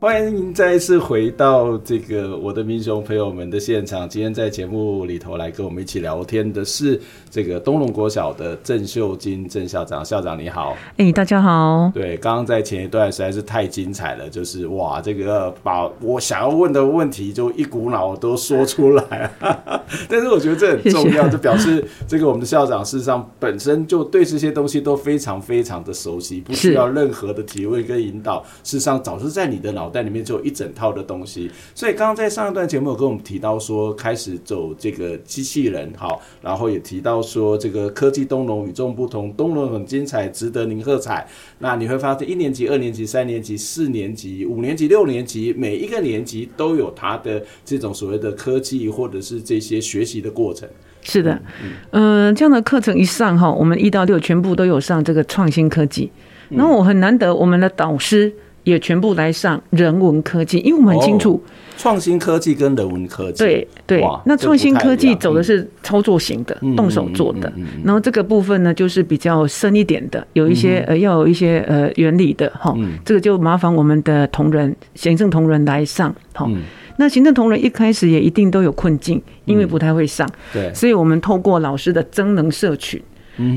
[0.00, 4.08] 欢迎再一次回到这个我的民雄朋友们的现场。
[4.08, 10.04] 今天在节目里头来跟我们一起聊天的是这个东龙国小的郑秀晶郑校长。
[10.04, 11.90] 校长你好，哎、欸，大家好。
[11.92, 19.28] 对，刚刚在前一段实在是太精彩了，就是哇，这个把我想要问的问题就一股脑都说出来。
[20.08, 28.44] 但是我觉得这很重要，就表示这个我们的校长事实上本身就对这些东西都非常非常的熟悉，不需要任何的提问跟引导。
[28.62, 29.98] 事实上，早就在你的脑袋。
[29.98, 31.50] 袋里面就有一整套的东西。
[31.74, 41.26] 所以刚刚在上一段节目有跟我们提到说，开始走这个机器人，好，然后也提到说这个科技东龙与众不同，东龙很精彩，值得您喝彩。
[41.58, 50.68] 那你会发现，一年级、二年级、三年级、四年级、五年级、六年级，每一个年级都有它的这种所谓的科技或者是这些学习的过程。
[51.02, 51.42] 是的，
[51.90, 56.08] 嗯、呃，这样的课程一上哈，我们一到六全部都有上这个创新科技。
[56.50, 58.32] 然后我很难得，我们的导师
[58.64, 61.42] 也全部来上人文科技，因为我们很清楚
[61.76, 63.44] 创新科技跟人文科技。
[63.44, 67.52] 对对，那创新科技走的是操作型的，动手做的。
[67.84, 72.76] 然后这个部分呢，就是比较深一点的，有一些呃要有一些呃原理的哈。
[73.04, 76.50] 这个就麻烦我们的同仁、行政同仁来上哈。
[76.96, 80.28] 那行政同仁一开始也一定都有困境，因为不太会上。
[80.52, 83.00] 对，所以我们透过老师的增能社群。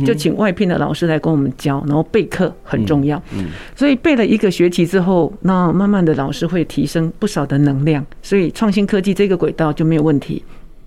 [0.06, 3.22] 就请外聘的老师来跟我们教，然后备课很重要。
[3.34, 10.44] 嗯，所以备了一个学期之后，那慢慢的老师会提升不少的能量，所以创新科技这个轨道就没有问题。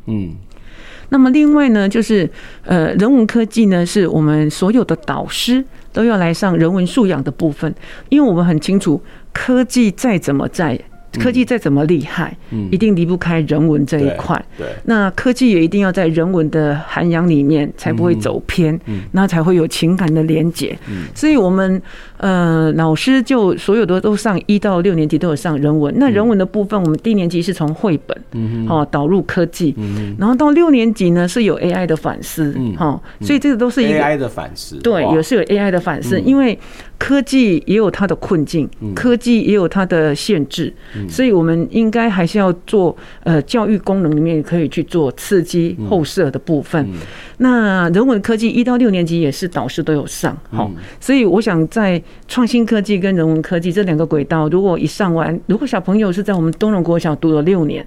[0.06, 0.32] 嗯，
[1.08, 2.28] 那么另外呢，就是
[2.64, 7.74] 呃人文科技呢，是我们所有的导师都要来上人文素养的部分，
[8.08, 9.02] 因为我们很清楚
[9.32, 10.78] 科技再怎么在。
[11.20, 12.36] 科技再怎么厉害，
[12.70, 14.42] 一定离不开人文这一块。
[14.56, 18.78] 对，那科技也一定要在人文的涵养里面，才不会走偏，
[19.12, 20.76] 那才会有情感的连结。
[21.14, 21.80] 所以，我们
[22.18, 25.94] 呃老师就所有的都上一到六年级都有上人文。
[25.96, 29.74] 那人文的部分，我们低年级是从绘本，哦导入科技，
[30.18, 36.58] 然后到六年级呢是有 AI 的反思，哈，所以这个都是 AI 的反思，对，也是有 AI 的反思，因为。
[36.98, 40.72] 科技也有它的困境，科技也有它的限制，
[41.08, 46.88] 所以我们应该还是要做呃教育功能里面可以去做刺激后设的部分。
[47.38, 57.84] 那人文科技一到六年级也是导师都有上，好，所以我想在创新科技跟人文科技这两个轨道，如果一上完，如果小朋友是在我们东荣国小读了六年，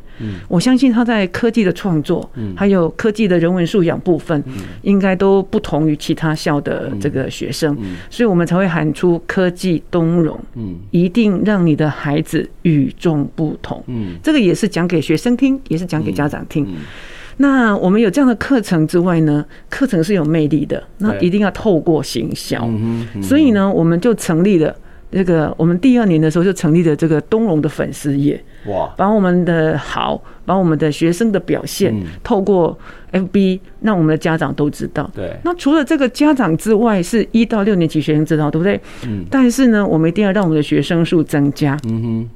[0.48, 4.43] 我相信他在科技的创作，还有科技的人文素养部分，
[4.82, 7.76] 应该都不同于其他校的这个学生，
[8.10, 10.40] 所以我们才会喊出科技东龙，
[10.90, 14.16] 一定让你的孩子与众不同，嗯。
[14.24, 16.66] 这个也是讲给学生听，也是讲给家长听。
[17.38, 22.68] 那我们有这样的课程之外呢，课程是有魅力的，那一定要透过行销。
[23.22, 24.76] 所以呢，我们就成立了
[25.10, 28.43] 这个，我们第二年的时候就成立了这个东龙的粉丝业。
[28.65, 28.93] 哇！
[28.98, 32.78] 把我们的好，把我们的学生的表现，透过
[33.13, 35.10] FB 让我们的家长都知道。
[35.15, 35.34] 对。
[35.43, 38.80] 那除了这个家长之外，是一到六年级学生知道，对不对？
[39.06, 39.24] 嗯。
[39.32, 41.78] 但是呢，我们一定要让我们的学生数增加。
[41.88, 42.30] 嗯哼。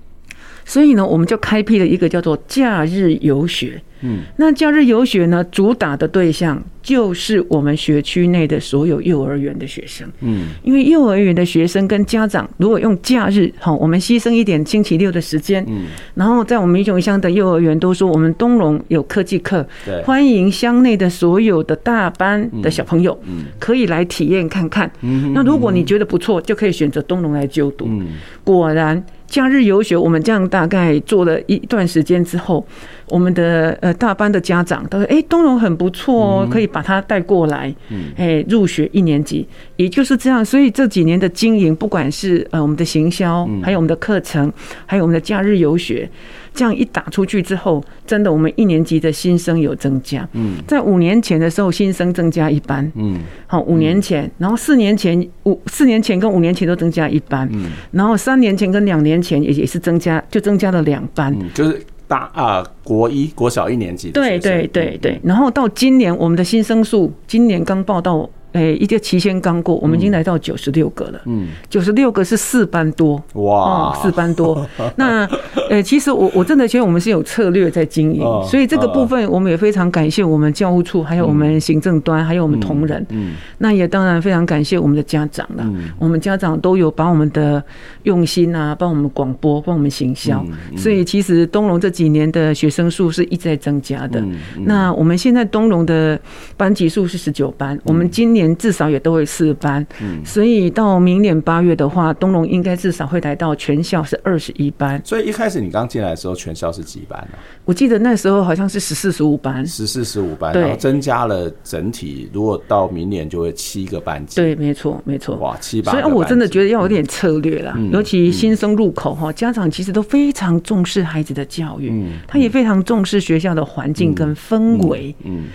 [0.72, 3.82] 所以呢，我们就开辟了一个叫做假日游学。
[4.04, 10.08] 嗯，那假日游学呢，主打的对象就是我们学区内的所有幼儿园的学生。
[10.22, 15.62] 嗯，因为幼儿园的学生跟家长，如果用假日，好，我们牺牲一点星期六的时间。
[15.68, 24.90] 嗯，然后在我们民雄乡的幼儿园都说，我们东龙有科技课，对，欢迎乡内的所有的大班的小朋友，嗯，可以来体验看看。
[25.02, 27.86] 嗯，那如果你觉得不错，就可以选择东龙来就读。
[27.90, 28.08] 嗯，
[28.46, 29.04] 果然。
[29.32, 32.64] 假日游学，我们这样大概做了一段时间之后，
[33.08, 37.74] 我们的呃大班的家长都说：“哎，东龙很不错哦，可以把他带过来，
[38.18, 44.52] 哎，入学一年级。”也就是这样，所以这几年的经营，不管是呃我们的行销，还有我们的课程，
[44.86, 46.10] 还有我们的假日游学。
[46.54, 50.28] 这样一打出去之后，真的我们一年级的新生有增加。
[50.34, 52.92] 嗯，在五年前的时候，新生增加一班。
[52.96, 57.48] 嗯，好，五年前，然后四年前五四年前跟五年前都增加一班。
[57.52, 61.34] 嗯，然后三年前跟两年前也也是增加，就增加了两班。
[61.40, 64.12] 嗯，就是大啊国一国小一年级。
[64.12, 68.30] 对对对对，然后到今年我们的新生数，今年刚报到。
[68.54, 71.22] 哎，一个期限刚过，我们已经来到九十六个了。
[71.26, 74.68] 嗯，九十六个是四班多哇，四班多。
[74.98, 75.26] 那
[75.70, 83.06] 呃，其实我我真的觉得我们是有策略在经营，所以这个部分我们也非常感谢我们教务处，还有我们行政端，还有我们同仁。
[83.12, 85.66] 嗯，那也当然非常感谢我们的家长了。
[85.98, 87.64] 我们家长都有把我们的
[88.04, 90.46] 用心啊，帮我们广播，帮我们行销。
[90.76, 94.22] 所以其实东龙这几年的学生数是一直在增加的。
[94.66, 96.20] 那我们现在东龙的
[96.58, 98.41] 班级数是十九班，我们今年。
[98.42, 105.02] 年至少也都会四班，嗯所以到明年八月的话，东龙应该至少会来到全校是二十一班。
[105.06, 107.38] 所以一开始你刚进来的时候，全校是几班呢？
[107.66, 114.36] 我记得那时候好像是十四十五班，十四十五班，然后增加了整体，如果到明年就会七个班级。
[114.36, 115.36] 对，没错，没错。
[115.38, 115.92] 哇，七八。
[115.92, 121.92] 所以我真的觉得要有点策略啦，尤其新生入口哈，家长其实都非常重视孩子的教育，
[122.28, 125.14] 他也非常重视学校的环境跟氛围。
[125.24, 125.48] 嗯。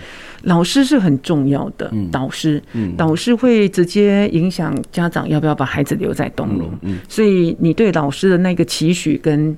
[0.43, 2.61] 老师是很重要的，导师，
[2.95, 6.71] 导师会直接影响家长要不要把孩子留在东龙，
[7.09, 9.57] 所以你对老师的那个期许跟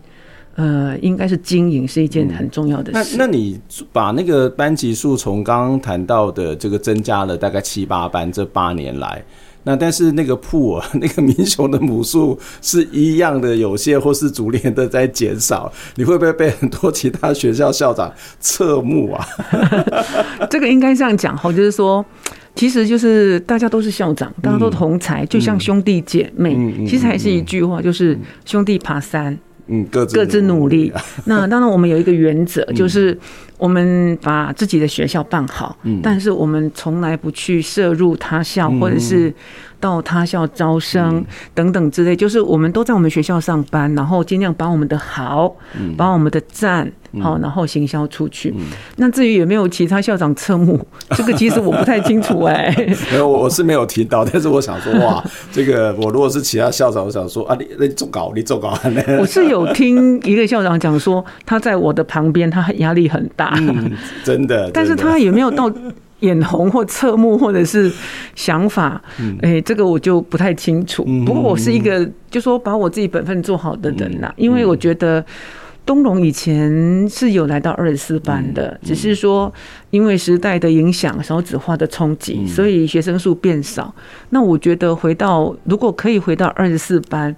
[0.55, 3.15] 呃，应该是经营是一件很重要的事。
[3.17, 3.59] 那那你
[3.93, 9.23] 把那个班级数从刚刚谈到的这个增加了大概七八班，这八年来。
[9.63, 19.27] 那但是那个铺啊， 那个民雄的母数是一样的有限，或是逐年的在减少，你会不会被很多其他学校校长侧目啊？
[20.49, 22.03] 这个应该这样讲哈，就是说，
[22.55, 26.57] 其实就是大家都是校长，大家都同才，就像兄弟姐妹，
[26.87, 29.37] 其实还是一句话，就是兄弟爬山，
[29.69, 30.91] 嗯，各各自努力。
[31.25, 33.17] 那当然，我们有一个原则，就是
[33.57, 39.33] 我们把自己的学校办好，但是我们从来不去涉入他校，或者是。
[39.79, 41.23] 到他校招生
[41.53, 45.55] 等等之类，就是我们都在我们学校上班，然后尽量把我们的好，
[45.97, 48.53] 把我们的赞好，然后行销出去。
[48.97, 52.73] 那至于有没有其他校长侧目，这个其实我不太清楚哎。
[53.11, 58.77] 没有，我是没有听到，但是我想说，哇， 这个我如果是其他校长，我想说啊，你你做稿，你做稿。
[59.19, 63.57] 我是有听一个校长讲说，他在我的旁边，他压力很大，
[64.23, 64.69] 真的。
[64.71, 65.71] 但是他有没有到？
[66.19, 67.91] 眼红或侧目，或者是
[68.35, 69.01] 想法，
[69.41, 71.03] 哎，这个我就不太清楚。
[71.25, 75.25] 不过我是一个，就说把我自己本分做好的人啦，因为我觉得。
[75.89, 79.51] 东龙以前是有来到二十四班的，只是说
[79.89, 83.91] 因为时代的影响、少子化的冲击，所以学生数变少。
[84.29, 87.35] 那我觉得回到如果可以回到二十四班，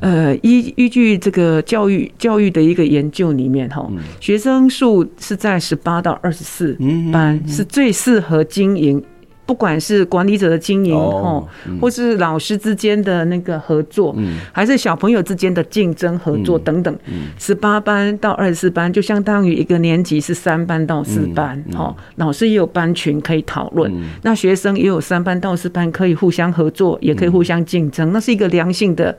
[0.00, 3.86] 呃，依依据这个教育教育的一个研究里面哈，
[4.18, 6.74] 学生数是在十八到二十四
[7.12, 9.04] 班是最适合经营。
[9.52, 11.46] 不管是管理者的经营哦，
[11.78, 14.16] 或是老师之间的那个合作，
[14.50, 16.98] 还是小朋友之间的竞争合作等等，
[17.38, 23.92] 十八班到二十四班就相当于一个年级是三班到四班，哦，老师也有班群可以讨论，
[24.22, 29.14] 那学生也有三班到四班可以互相合作，也可以互相竞争，那是一个良性的。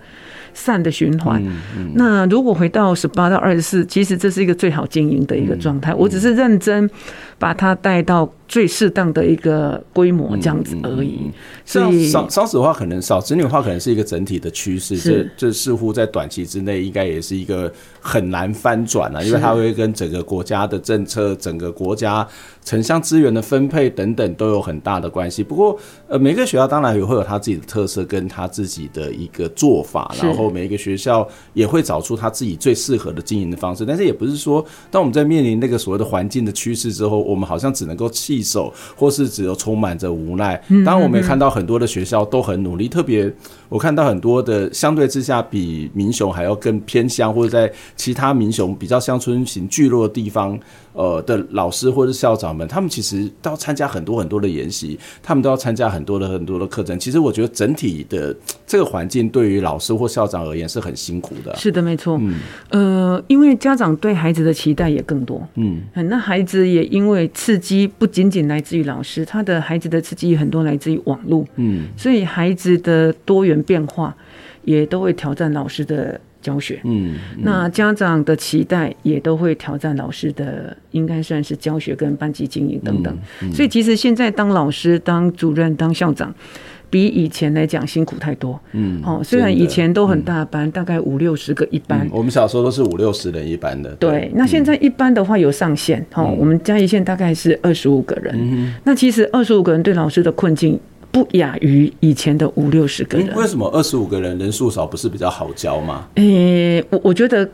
[0.54, 1.44] 善的循环。
[1.96, 5.94] 那如果回到十八到二十四，其实这是一个最好经营的一个状态。
[5.94, 6.90] 我只是认真
[7.38, 11.32] 把它带到最适当的一个规模这样子而已。
[11.66, 14.98] 所以少少子化可能少子女化可能是一个整体的趋势。
[14.98, 22.28] 这这似乎在短期之内应该也是一个很难翻转啊，因为它会跟整个国家的政策、整个国家
[22.64, 25.44] 城乡资源的分配等等都有很大的关系。
[25.44, 30.44] 不过呃，每个学校当然也会有他自己的特色跟他自己的一个做法，然后。
[30.54, 40.62] 每一个学校也会找出他自己最适合的经营的方式，但是也不是说，当我们在面临那个所谓的环境的趋势之后，我们好像只能够弃守，或是只有充满着无奈。
[40.86, 43.34] 当然，我们也看到很多的学校都很努力，特别
[43.70, 50.60] 我看到很多的相对之下比民雄还要更偏乡，或者在其他民雄比较乡村型聚落的地方。
[50.94, 57.00] 呃的老师或者校长们，他们其实都要参加很多很多的研习，他们都要参加很多的很多的课程。
[57.00, 58.36] 其实我觉得整体的
[58.68, 61.56] 这个环境对于老师或校长而言是很辛苦的。
[61.56, 62.20] 是的，没错。
[62.22, 62.36] 嗯，
[62.70, 65.42] 呃，因为家长对孩子的期待也更多。
[65.56, 71.44] 嗯，那孩子也因为刺激不仅仅来自于老师，他的孩子的刺激很多来自于网络。
[71.56, 74.16] 嗯，所以孩子的多元变化
[74.64, 76.20] 也都会挑战老师的。
[76.44, 83.18] 教学，嗯，那家长的期待也都会挑战老师的，应该算是教学跟班级经营等等。
[83.54, 86.36] 所以其实现在当老师、当主任、当校长，
[86.90, 88.60] 比以前来讲辛苦太多。
[88.74, 93.96] 嗯，哦，虽然以前都很大班，大概五六十个一班，我们小时候都是五六十人一班的。
[93.96, 98.70] 对，那现在一班的话有上限，哦，我们嘉义县大概是二十五个人。
[98.84, 100.78] 那其实二十五个人对老师的困境。
[101.14, 103.34] 不亚于以前的五六十个人。
[103.38, 106.10] 为什么二十五个人人数少不是比较好教吗？
[106.16, 107.50] 诶、欸，我我觉得。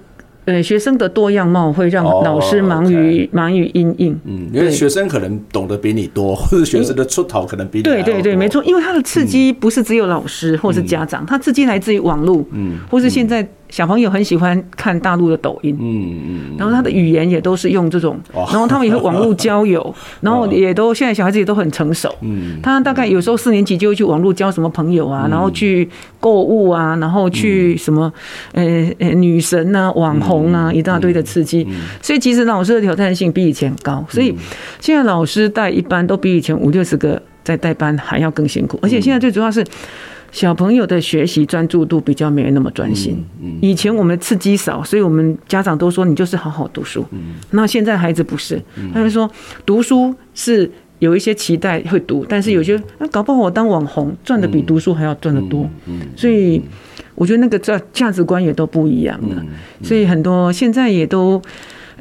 [0.46, 3.36] 对学生的多样貌会让老师忙于、oh.
[3.36, 7.94] 忙于因应，嗯，因为学生可能懂得比你多，或者学生的出头可能比你多。
[7.94, 25.88] 对对对，没错，因为他的刺激不是只有老师或是家长，他、嗯、刺激来自于网络，嗯，或是现在小朋友很喜欢看大陆的抖音，嗯嗯，然后他的语言也都是用这种，然后他们也会网络交友， 然后也都现在小孩子也都很成熟，嗯，他大概有时候四年级就会去网络交什么朋友啊，然后去
[26.20, 28.12] 购物啊，然后去什么，
[28.54, 30.50] 呃呃，女神啊，网红。
[30.50, 31.68] 啊，一大堆的刺激，
[32.02, 34.34] 所以其实老师的挑战性比以前高，所以
[34.80, 39.64] 现在老师带一班都比以前五六十个在带班还要更辛苦，而且现在最主要是
[40.32, 43.24] 小朋友的学习专注度比较没有那么专心。
[43.62, 47.06] 以前我们刺激少，所以我们家长都说你就是好好读书。
[47.52, 48.62] 那现在孩子不是，
[48.94, 49.30] 他们说
[49.66, 50.70] 读书是
[51.00, 55.70] 有一些期待会读，但是有些那搞不好我当网红赚的比读书还要赚得多，
[56.16, 56.62] 所以。
[57.16, 59.46] 我觉得那个价价值观也都不一样了，
[59.84, 61.42] 所以很多现在也都，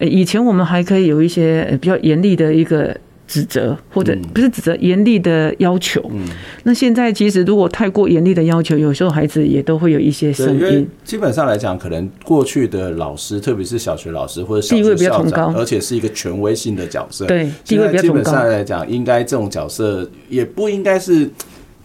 [0.01, 2.97] 以前我们还可以有一些比较严厉的一个
[3.29, 6.03] 指责，或者不是指责，严厉的要求。
[6.11, 6.27] 嗯，
[6.65, 10.89] 那现在其实如果太过严厉的要求，有时候孩子也都会有一些声音。
[11.05, 17.27] 基本上来讲，可能过去的老师，特别是小学老师或者小学校长，地位比较高，而且是一个权威性的角色。
[17.27, 18.17] 对，地位比较崇高。
[18.17, 21.31] 基本上来讲，应该这种角色也不应该是。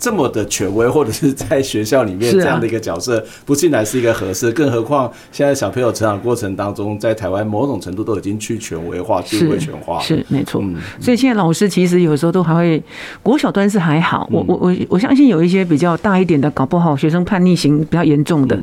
[0.04, 4.51] 这么的权威，或者是在学校里面这样的一个角色，不进来是一个合适。
[4.51, 10.04] 更何况现在小朋友成长过程当中，在台湾某种程度都已经去权威化、地位权化了。
[10.04, 10.62] 是没错。
[10.99, 12.84] 所以现在老师其实有时候都还会，
[13.22, 14.28] 国小端是还好。
[14.30, 18.60] 我我我我相信有一些比较大一点的，搞不好学生叛逆型比较严重的，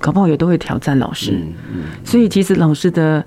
[0.00, 1.38] 搞不好也都会挑战老师。
[2.04, 3.24] 所以其实老师的。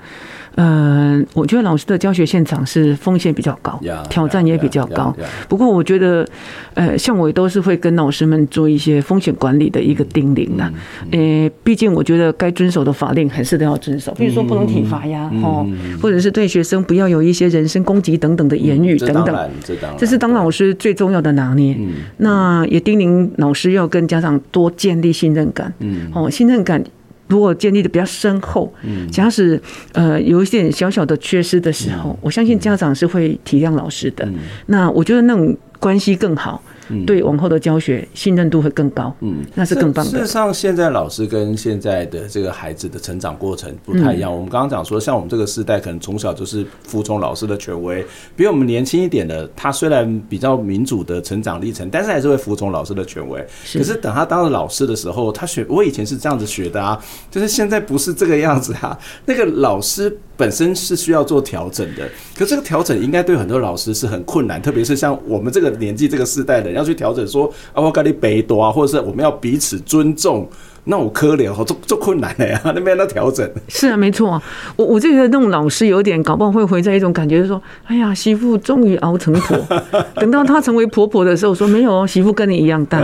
[0.56, 3.80] 呃，我觉得老师的教学现场是风险比较高，
[4.10, 5.16] 挑战也比较高。
[5.50, 6.26] 不过我觉得，
[6.74, 10.72] 呃，像我也都是会跟老师们做一些风险管理的一个叮咛的。
[11.12, 15.68] 呃，毕竟我觉得该遵守的法令还是都要遵守，比如说不能体罚呀，哦，
[16.02, 19.50] 或者是对学生不要有一些人身攻击等等的言语等等。
[19.98, 21.78] 这是当老师最重要的拿捏。
[22.18, 25.74] 那也叮咛老师要跟家长多建立信任感。
[25.80, 26.82] 嗯，哦，信任感。
[27.28, 28.74] 如果建立的比较深厚，
[29.12, 29.62] 假使
[29.94, 34.28] 呃有一点小小的缺失的时候，我相信家长是会体谅老师的。
[34.68, 36.62] 那我觉得那种关系更好。
[37.06, 40.12] 对往后的教学信任度会更高，嗯，那是更棒的。
[40.12, 44.32] 事实上，现在老师跟现在的这个孩子的成长过程不太一样。
[44.32, 48.06] 我们刚刚讲说，像我们这个时代，可能从小就是服从老师的权威。
[48.36, 53.44] 比我们年轻一点的，他虽然比较民主的成长历程，但是还是会服从老师的权威。
[53.74, 58.98] 可是等他当了老师的时候，他学我以前是这样子学的啊，就是现在不是这个样子啊。
[59.26, 62.08] 那个老师本身是需要做调整的，
[62.38, 66.75] 可这个调整应该对很多老师是很困难，特别是像我们这个年纪、这个世代的。
[66.76, 70.48] 要去调整说啊，我跟你北多啊，或者是我们要彼此尊重。
[70.86, 73.50] 那我可怜，做做困难的呀， 那边要调整。
[73.68, 74.42] 是啊，没错啊。
[74.76, 79.58] 我我就觉得那种老师有点搞不好会回在一种感觉，就是说，哎呀，媳妇终于熬成婆。
[80.16, 83.00] 等到她成为婆婆的时候，说没有哦，媳妇跟你一样大。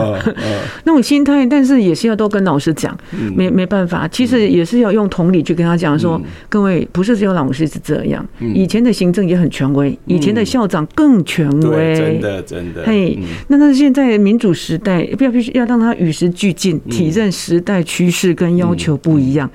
[0.85, 2.95] 那种心态，但是也是要都跟老师讲，
[3.35, 4.07] 没没办法。
[4.07, 11.95] 其实也是要用同理去跟他讲说，各位不是只有老师是这样，以前的行政也很权威，以前的校长更权威。
[11.95, 12.83] 真的真的。
[12.85, 13.17] 嘿，
[13.47, 17.70] 那那现在民主时代，不要必须要让他与时俱进，体认时代。
[17.71, 19.49] 在趋势跟要求不一样，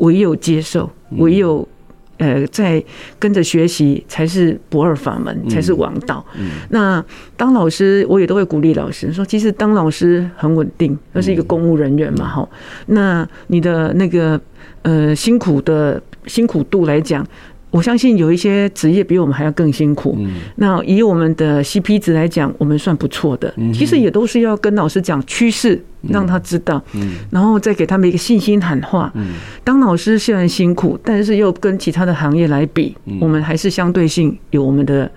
[0.00, 1.66] 唯有接受，唯有
[2.18, 2.82] 呃，在
[3.18, 6.24] 跟着学习才是不二法门，才是王道。
[6.68, 7.04] 那
[7.36, 12.48] 当老师，我也都会鼓励老师说，其实当老师很稳定，那是一个公务人员嘛，哈。
[12.86, 14.40] 那你的那个
[14.82, 17.26] 呃辛苦的辛苦度来讲。
[17.72, 20.16] 我相信有一些职业比我们还要更辛苦。
[20.56, 23.52] 那以我们的 CP 值来讲，我们算不错的。
[23.74, 26.80] 其实也都是要跟老师讲趋势，让他知道，
[27.30, 29.12] 然后再给他们一个信心喊话。
[29.64, 35.10] 当老师虽然辛苦，但是又跟其他的行业来比，我们还是相对性有我们的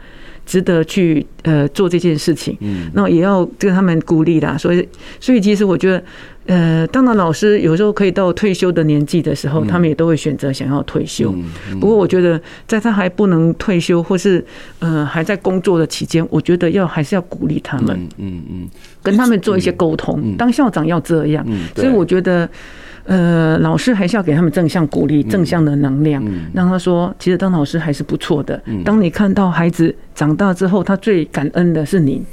[0.45, 2.57] 值得去呃做这件事情。
[2.93, 4.57] 那也要跟他们鼓励啦。
[4.57, 4.87] 所以，
[5.19, 6.03] 所以其实我觉得。
[6.47, 11.33] 呃，当然，老师有时候可以到退休的年纪的时候，他们也都会选择想要退休。
[11.81, 14.45] 不过，我觉得在他还不能退休或是
[14.77, 18.69] 呃还在工作的期间，我觉得要还是要鼓励他们，嗯嗯，
[19.01, 20.37] 跟他们做一些沟通。
[20.37, 21.43] 当校长要这样，
[21.75, 22.47] 所以我觉得
[23.05, 28.61] 呃，老师还是要给他们正向鼓励、正向的能量，让他说，其实当老师还是不错的。
[28.83, 32.23] 当你看到孩子长大之后，他最感恩的是你。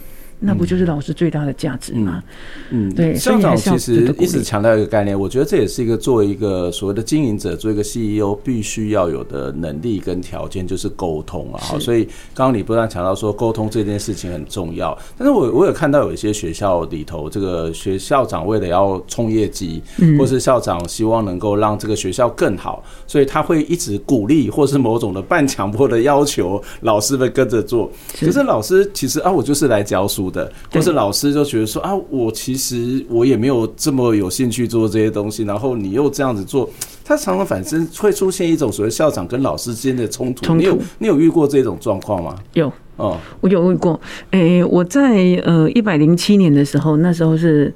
[0.43, 2.22] 那不就是老师最大的价值吗？
[2.70, 3.14] 嗯，嗯对。
[3.14, 11.61] 校长其实一直强调一个概念，我觉得这也是一个作为一个所谓的经营者，做一个 CEO 必须要有的能力跟条件，就是沟通啊。
[11.61, 19.82] 好，所以刚刚你不断强调说沟通这件事情很重要，但是我我有看到有一些学校里头，这个学校长为了要冲业绩，
[20.18, 27.90] 或是校长希望能够让这个学校更好，所以他会一直鼓励或是某种的半强迫的要求老师们跟着做。
[28.18, 36.68] 可是老师其实啊，我就是来教书的，或是老师就觉得说啊，我其实我也没有这么有兴趣做这些东西，然后你又这样子做，
[37.05, 40.55] 他常常反正会出现一种所谓校长跟老师之间的冲突。
[40.55, 42.35] 你有你有遇过这种状况吗？
[42.55, 44.01] 有哦，我有遇过。
[44.30, 47.72] 诶，我在呃一百零七年的时候，那时候是。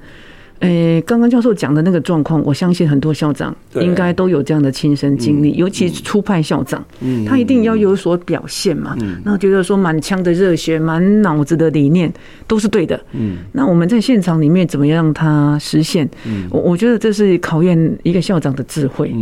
[0.61, 6.85] 诶，刚刚教授讲的那个状况，我相信很多校长应该都有这样的亲身经历，尤其是初派校长，
[7.27, 8.97] 他一定要有所表现嘛。
[9.25, 12.13] 那觉得说满腔的热血、满脑子的理念
[12.47, 12.99] 都是对的。
[13.53, 16.09] 那我们在现场里面怎么样让他实现？
[16.51, 19.15] 我我觉得这是考验一个校长的智慧，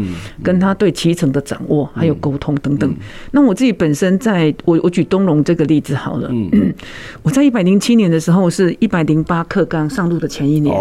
[0.43, 2.95] 跟他对基层的掌握，还有沟通等等。
[3.33, 6.31] 那我自己本身在，我我举东龙这个例子好了。
[7.23, 10.75] 我在一百零七年的时候，是一百零八课刚上路的前一年。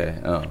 [0.00, 0.42] 对，嗯，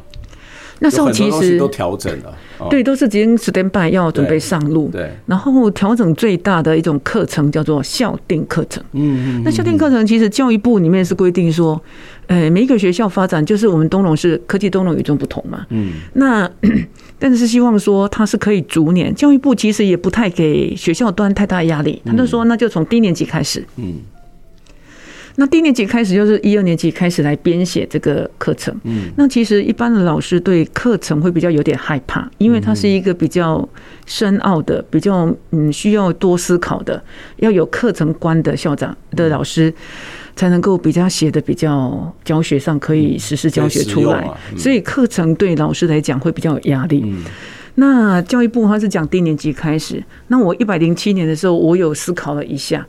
[0.79, 2.37] 那时候其实都调整了，
[2.69, 4.89] 对，都是已经 stand by 要准备上路。
[4.89, 8.83] 对，然后调整最大的一种课程叫做校定课程。
[8.93, 11.81] 嗯嗯，那校定课程其实教育部里面是规定说，
[12.27, 15.65] 呃，每一个学校发展就是我们东龙是科技东龙与众不同嘛。
[15.69, 16.49] 嗯，那
[17.19, 23.65] 但是希望说它是可以逐年，教育部其实也不太给学校端太大压力，他就说那就从低年级开始。
[23.75, 23.95] 嗯。
[25.39, 28.77] 那低年级开始就是一二年级开始来编写这个课程。
[28.83, 33.67] 嗯，那其实一般的老师对课程会比较有点害怕，因为它是一个比较
[34.05, 37.01] 深奥的、比较嗯需要多思考的，
[37.37, 39.73] 要有课程观的校长的老师
[40.35, 47.05] 才能够比较写的比较教学上可以实施教学出来，所以课程对老师来讲会比较有压力。
[47.75, 52.85] 那教育部他是讲低年级开始，那我一百零七年的时候，我有思考了一下，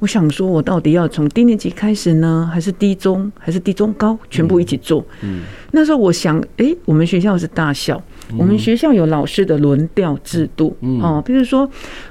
[0.00, 5.04] 我想说，我到底要从低年级开始呢，还是低中，还是低中高，全部一起做？
[5.22, 5.40] 嗯，
[5.72, 8.02] 那时候我想，哎，我们学校是大校，
[8.36, 11.68] 我们学校有老师的轮调制度，哦，比如说，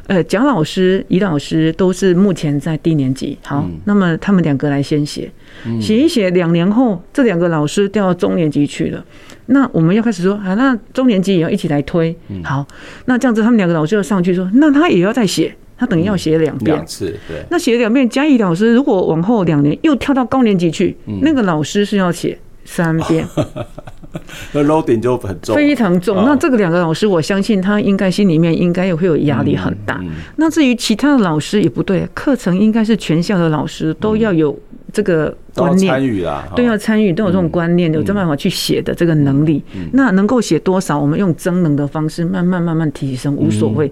[0.08, 5.32] 呃，蒋老师、仪老师都是目前在低年级，好，那么他们两个来先写，
[5.80, 9.04] 写一写，两年后这两个老师调到中年级去了。
[9.48, 12.66] 那我们要开始说啊，那中年级也要一起来推，好，
[13.06, 17.38] 那这样子他们两个老师要上去说，那他也要再写，他等于要写两遍，两次，对。
[17.50, 23.26] 那写两遍，嘉义老师如果往后两年又跳到高年级去，那个老师是要写三遍，
[24.54, 26.16] 那 loading 就很重，非常重。
[26.26, 30.00] 那这个两个老师，我相信他应该心里面应该也会有压力很大。
[30.38, 34.58] 那至于其他的老师也不对，课程应该是全校的老师都要有。
[34.94, 39.62] 这个观念参与啦，都要参与，都有这种观念，有这办法去写的这个能力。
[39.92, 43.92] 那能够写多少，我们用增能的方式慢慢慢慢提升，无所谓。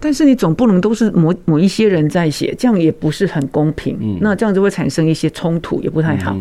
[0.00, 4.18] 但是你总不能都是某某一些人在写，这样也不是很公平。
[4.20, 6.36] 那这样就会产生一些冲突，也不太好。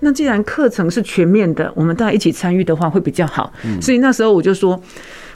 [0.00, 3.52] 那既然课程是全面的，我们大家一起参与的话会比较好。
[3.80, 4.80] 所以那时候我就说。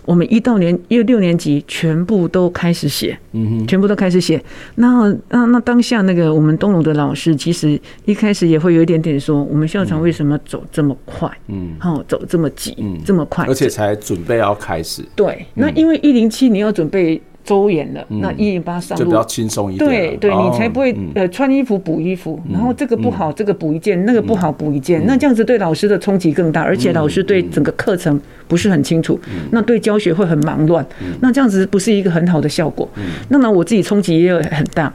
[0.04, 4.42] 我们一到年一六年级全部都开始写，嗯，全部都开始写。
[4.74, 11.30] 那那那当下那个我们东龙的老师，其实一开始也会有一点点说，我们校长为什么走这么快？
[11.46, 15.04] 嗯，好，走这么急，嗯，这么快，而且才准备要开始。
[15.14, 17.22] 对，那因为一零七你要准备。
[17.44, 19.04] 周延了，那一零八上路。
[19.04, 19.88] 就比较轻松一点。
[19.88, 29.18] 对对，你才不会呃穿衣服补衣服，然后这个不好，这个补一件，那个不好补一件，那这样子对老师的冲击更大，而且老师对整个课程不是很清楚，
[29.50, 30.86] 那对教学会很忙乱，
[31.20, 32.88] 那这样子不是一个很好的效果。
[33.28, 34.92] 那么我自己冲击也有很大，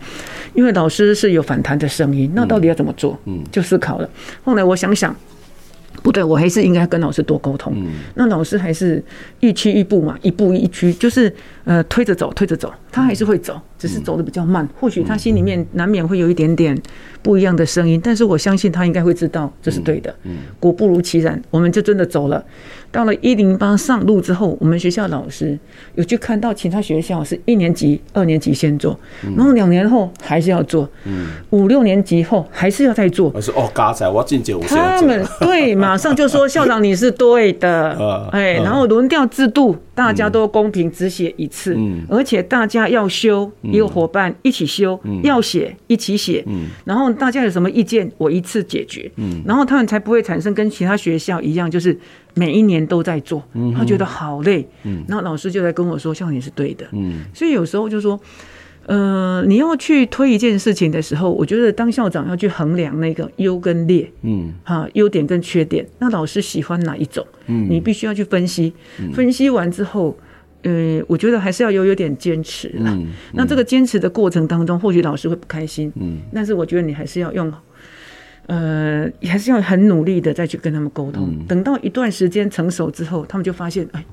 [0.54, 3.20] 因为老师是有反弹的声音，那到底要怎么做？
[3.26, 3.40] 嗯。
[3.52, 4.10] 就思考了。
[4.44, 5.16] 后来我想想。
[6.08, 7.76] 不对，我还是应该跟老师多沟通。
[8.16, 9.04] 那老师还是
[9.42, 11.32] 一区一步嘛，一步一区，就是
[11.66, 14.66] 呃推着走，推着走，他还是会走，只是走的比较慢。
[14.80, 16.82] 或许他心里面难免会有一点点
[17.22, 20.16] 不一样的声音，但是我相信他应该会知道这是对的。
[20.62, 22.42] 果不如其然，我们就真的走了。
[22.98, 25.56] 到了一零八上路之后，我们学校老师
[25.94, 29.00] 有去看到其他学校是一年级、二年级先做，
[29.36, 30.90] 然后两年后还是要做，
[31.52, 33.32] 五六年级后还是要再做。
[33.36, 37.96] 我说哦，刚才我要进阶，他们对，马上就说校长你是对的，
[38.34, 42.02] 哎，然后轮调制度大家都公平，只写一次，嗯。
[42.10, 46.66] 而且大家要修，也有伙伴一起修，要写一起写，嗯。
[46.84, 49.44] 然后大家有什么意见，我一次解决，嗯。
[49.46, 51.96] 然后他们才不会产生跟其他学校一样，就是。
[52.38, 53.44] 每一年都在做，
[53.76, 54.68] 他觉得好累。
[54.84, 58.20] 嗯，然后老师就在跟我说：“校长是对的。”嗯，所以有时候就说，
[58.86, 65.86] 呃，你要去推一件事情的时候，我觉得当校长要去衡量那个优跟劣，嗯，哈，优点跟缺点。
[66.00, 67.26] 那老师喜欢哪一种？
[67.48, 68.72] 嗯，你必须要去分析。
[69.14, 70.16] 分析完之后，
[70.62, 72.98] 呃，我觉得还是要有有点坚持啦。
[73.34, 75.92] 那这个坚持的过程当中，或许老师会不开心。
[75.96, 77.52] 嗯，但是我觉得你还是要用。
[78.48, 81.30] 呃，还是要很努力的再去跟他们沟通。
[81.30, 84.04] 嗯、等到一段时间成熟之后，他们就发现，哎，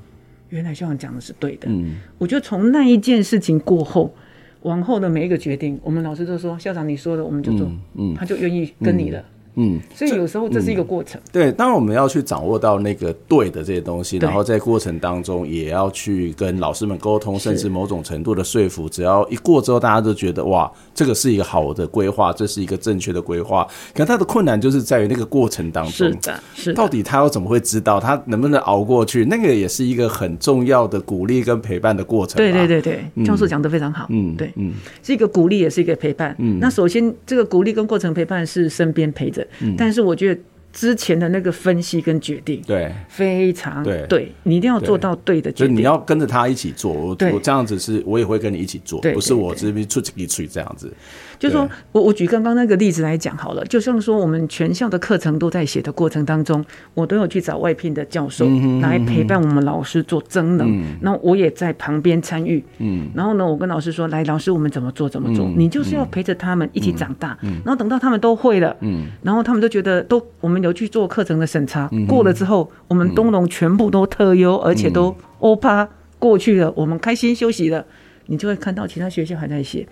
[0.49, 1.67] 原来校长讲的是对的。
[1.69, 4.13] 嗯，我觉得从那一件事情过后，
[4.61, 7.71] 往后的每一个决定，我们老师都说，校长你说的我们就做。
[7.95, 9.19] 嗯，他就愿意跟你了。
[9.19, 9.25] 嗯
[9.55, 11.19] 嗯，所以有时候这是一个过程。
[11.21, 18.89] 嗯、对，当然我们要去掌握到那个对的这些东西，然后在过程当中也要去跟老师们沟通，甚至某种程度的说服。
[18.89, 23.67] 只要一过之后，大家都觉得哇，这个是一个好的规划，这是一个正确的规划。
[23.93, 26.75] 可他的困难就是在于那个过程当中，是的，是的。
[26.75, 27.99] 到底他要怎么会知道？
[27.99, 29.25] 他能不能熬过去？
[29.25, 32.37] 那个也是一个很重要的鼓励跟陪伴的过程。
[32.37, 34.05] 对对对对，教授讲的非常好。
[34.09, 36.35] 嗯，对，嗯，是一个鼓励，也是一个陪伴。
[36.39, 40.41] 嗯，那首先这个鼓励跟过程陪伴是身边陪着，嗯，但是我觉得。
[40.75, 46.91] 之前的那个分析跟决定，对，非常对，对你一定要做到对的决定，就你要跟着他一起做。
[46.91, 50.91] 我我这样子是，我也会跟你一起做，不是我这边出几个嘴这样子。
[51.39, 56.63] 就说我我举刚刚那个例子来讲好了，就像说我们全校的课程都在写的过程当中，
[56.93, 58.45] 我都有去找外聘的教授
[58.81, 67.61] 来陪伴我们老师做增能，那我也在旁边参与，嗯，然后呢，我跟老师说，来，老师我们怎么做怎么做，你就是要陪着他们一起长大，嗯。
[67.63, 75.87] 然后等到他们都会了，嗯，然后他们都觉得都我们有去做课程的审查，过了之后，我们东龙全部都特优，而且都欧趴
[76.19, 77.85] 过去了，我们开心休息了，
[78.25, 79.87] 你就会看到其他学校还在写。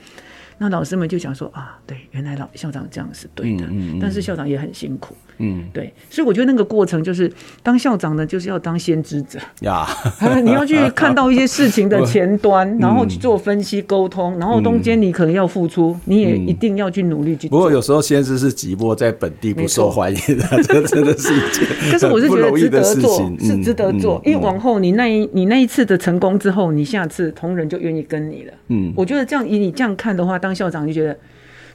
[0.57, 7.31] 那老师们就想说啊，对，原来老校长这样是对的，嗯嗯嗯、但是校长也很辛苦，嗯，对，所以我觉得那个过程就是
[7.61, 9.39] 当校长呢，就是要当先知者。
[9.61, 9.87] 呀，
[10.43, 17.57] 你要去看到一些事情的前端， 嗯、然后去做分析沟通，然后中间你可能要付出，嗯、你也一定要去努力去做。
[17.57, 20.93] 不过有时候先知是寂寞，在本地不受欢迎的，这错。
[20.93, 28.53] 真的是一件但是我是觉得值得做，是值得做，因为往后你那一你那一次的成功之后，你下次同仁就愿意跟你了。
[28.67, 31.17] 嗯，我觉得这样以你这样看的话，当校长就觉得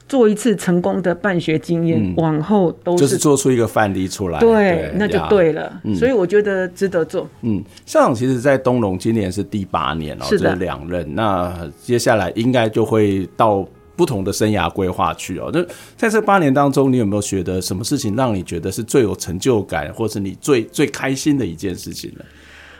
[0.07, 5.71] 做一次成功的办学经验，嗯、往后都是就是做出一个范例出来，对，对那就对了。
[5.83, 7.27] 嗯、所以我觉得值得做。
[7.43, 11.13] 嗯，校长其实，在东龙今年是第八年了，是的，两任。
[11.13, 13.63] 那接下来应该就会到
[13.95, 15.51] 不同的生涯规划去哦。
[15.53, 15.63] 那
[15.95, 22.25] 在这八年当中，你有没有觉得什么事情让你觉得是最有成就感，或是你最最开心的一件事情呢？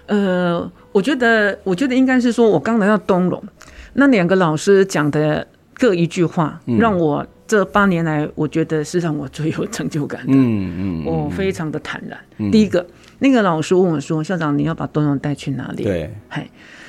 [0.07, 3.39] 呃，我觉得，我觉得应该是说，我刚来到东龙，
[3.93, 5.45] 那两个老师讲的。
[5.79, 10.33] 各一句话，让我这八年来，我觉得是让我最有成就感的。
[10.33, 12.51] 嗯嗯，我非常的坦然。
[12.51, 12.85] 第一个，
[13.19, 16.45] 那个老师问我说：“校长，你要把东龙带去哪里？”对，嘿。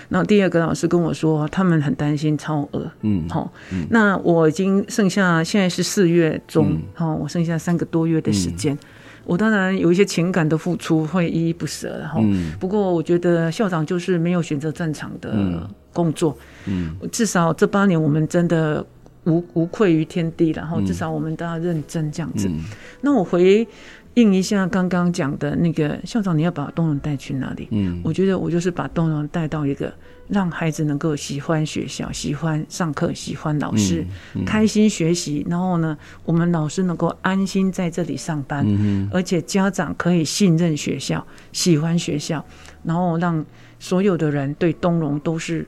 [0.08, 2.90] 然后第二个老师跟我说，他们很担心超额。
[3.02, 3.52] 嗯，好。
[3.90, 8.76] 那我已经剩下现在是四月中，好，我剩下三个多月的时间。
[9.24, 11.96] 我当然有一些情感的付出，会依依不舍。
[12.00, 12.20] 然后，
[12.58, 16.36] 不过我觉得校长就是没有选择战场的工作。
[16.66, 18.84] 嗯，至少这八年我们真的
[19.24, 22.48] 无无愧于天地，然后至少我们都要认真这样子。
[22.48, 22.64] 嗯、
[23.00, 23.66] 那我回
[24.14, 27.68] 应一下刚刚讲的那个校长，你要把东龙带去哪里？
[27.70, 29.92] 嗯，我觉得我就是把东龙带到一个
[30.28, 34.02] 让孩子能够喜欢学校、喜欢上课、喜欢老师、
[34.34, 42.44] 嗯嗯、开心学习，然后呢，我们老师能够安心在这里上班，嗯、而且家长可以信任学校、喜欢学校，
[42.82, 43.44] 然后让
[43.78, 45.66] 所有的人对东龙都是。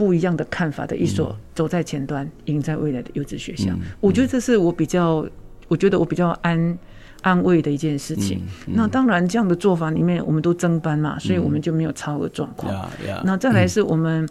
[0.00, 3.70] 不一样的看法的一所走在前端、赢在未来的优质学校，
[4.00, 5.26] 我觉得这是我比较，
[5.68, 6.78] 我觉得我比较安
[7.20, 8.38] 安慰的一件事情。
[8.38, 12.74] 嗯嗯、那当然，这样的做法里面，我们都增班嘛，所以我们就没有超额状况。
[13.06, 14.26] 嗯、那再来是我们。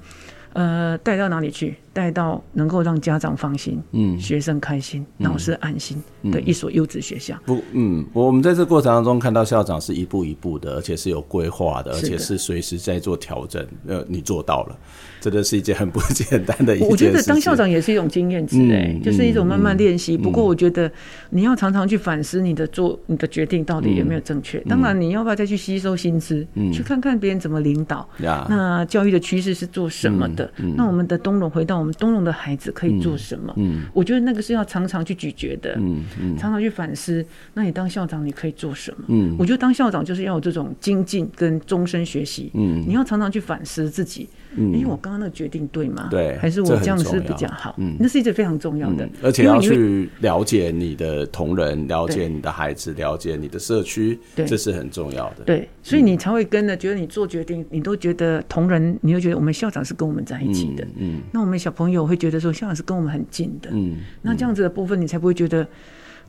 [0.53, 1.76] 呃，带到哪里去？
[1.93, 6.01] 带到能够让家长放心，嗯，学生开心，老师安心
[6.32, 7.38] 的一所优质学校。
[7.45, 13.63] 不，嗯，我们在这过程当中看到校长是一步一步的，而且是有规划的，而且是随时在做调整。
[13.86, 14.76] 呃，你做到了，
[15.20, 16.91] 真的是一件很不简单的一件事。
[16.91, 20.17] 我觉得当校长也是一种经验值，哎，就是一种慢慢练习。
[20.17, 20.91] 不过我觉得
[21.30, 24.59] 你要常常去反思你的做你的决定到底有没有正确。
[24.61, 28.07] 当然，你要不要再去吸收新知，去看看别人怎么领导？
[28.17, 30.49] 那教育的趋势是做什么的？
[30.76, 33.53] 那我们的东龙回到我们东龙的孩子可以做什么？
[33.57, 37.26] 嗯，我觉得那个是要常常去咀嚼的，嗯嗯，常常去反思。
[37.53, 39.05] 那你当校长你可以做什么？
[39.07, 42.51] 嗯，我觉得当校长就是要有这种精进跟终身学习。
[42.53, 44.30] 嗯，你要常常去反思自己。
[44.55, 46.07] 嗯，因为我刚刚那个决定对吗？
[46.09, 47.75] 对，还是我这样是比较好？
[47.77, 55.43] 嗯，那是一件非常重要的，而且要去了解你的同仁，了解你的孩子，了解你的社区，对，这是很重要的。
[55.45, 60.87] 对，所以你才会跟着觉得你做决定，你都觉得同仁，你都觉得我们校长是跟我们在一起的。
[60.97, 63.69] 嗯，那我们小朋友会觉得说校长是跟我们很近的。
[63.71, 65.67] 嗯，那这样子的部分，你才不会觉得。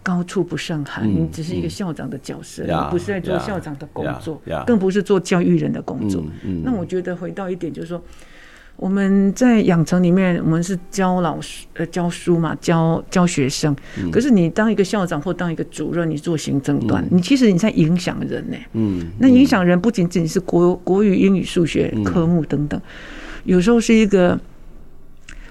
[0.03, 6.25] 高处不胜寒，你只是一个校长的角色，你不是在做校长的工作，更不是做教育人的工作。
[6.65, 8.03] 那我觉得回到一点，就是说
[8.77, 13.77] 我们在养成里面，我们是教老师呃教书嘛，教教学生。
[14.11, 18.57] 可是你当一个校长或当一个主任，你做行政端，你其实你在影响人呢。
[18.73, 22.81] 嗯，那影响人不仅仅是国国语、英语、数学科目等等，
[23.45, 24.41] 有时候是一个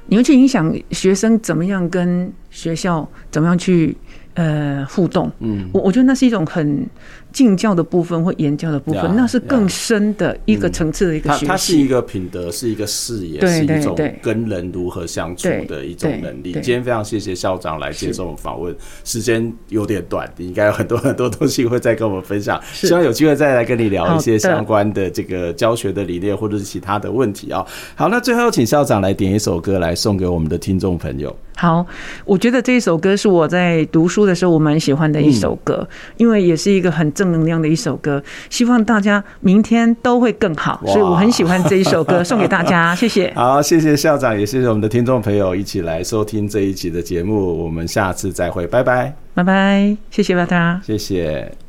[0.08, 3.96] 你要去影响学生怎么样跟学校怎么样去。
[4.40, 6.88] 呃，互动，嗯，我我觉得那是一种很
[7.34, 11.46] 敬教的部分或言教的部分，那是更深的一个层次的一个学习。
[11.46, 16.54] 它是一个品德，是一个视野，是一种跟人如何相处的一种能力。
[16.54, 18.74] 今天非常谢谢校长来接受我们访问，
[19.04, 22.58] 时间有点短，应该有很多很多东西会再跟我们分享。
[22.72, 27.66] 希望有机会再来跟你聊一些相关的这个教学的理念或者是其他的问题啊。
[27.94, 31.36] 好，那最后请校长来点一首歌来送给我们的听众朋友。
[31.60, 31.86] 好，
[32.24, 38.24] 我觉得这一首歌是我在读书的时候我蛮喜欢的一首歌，嗯、因为也是一个很正能量的一首歌。
[38.50, 43.34] 希望大家明天都会更好，所以我很喜欢这一首歌， 送给大家，谢谢。
[43.36, 51.69] 好，谢谢校长，也谢谢我们的听众朋友一起来收听这一期的节目，我们下次再会，拜拜，拜拜，谢谢大家，谢谢。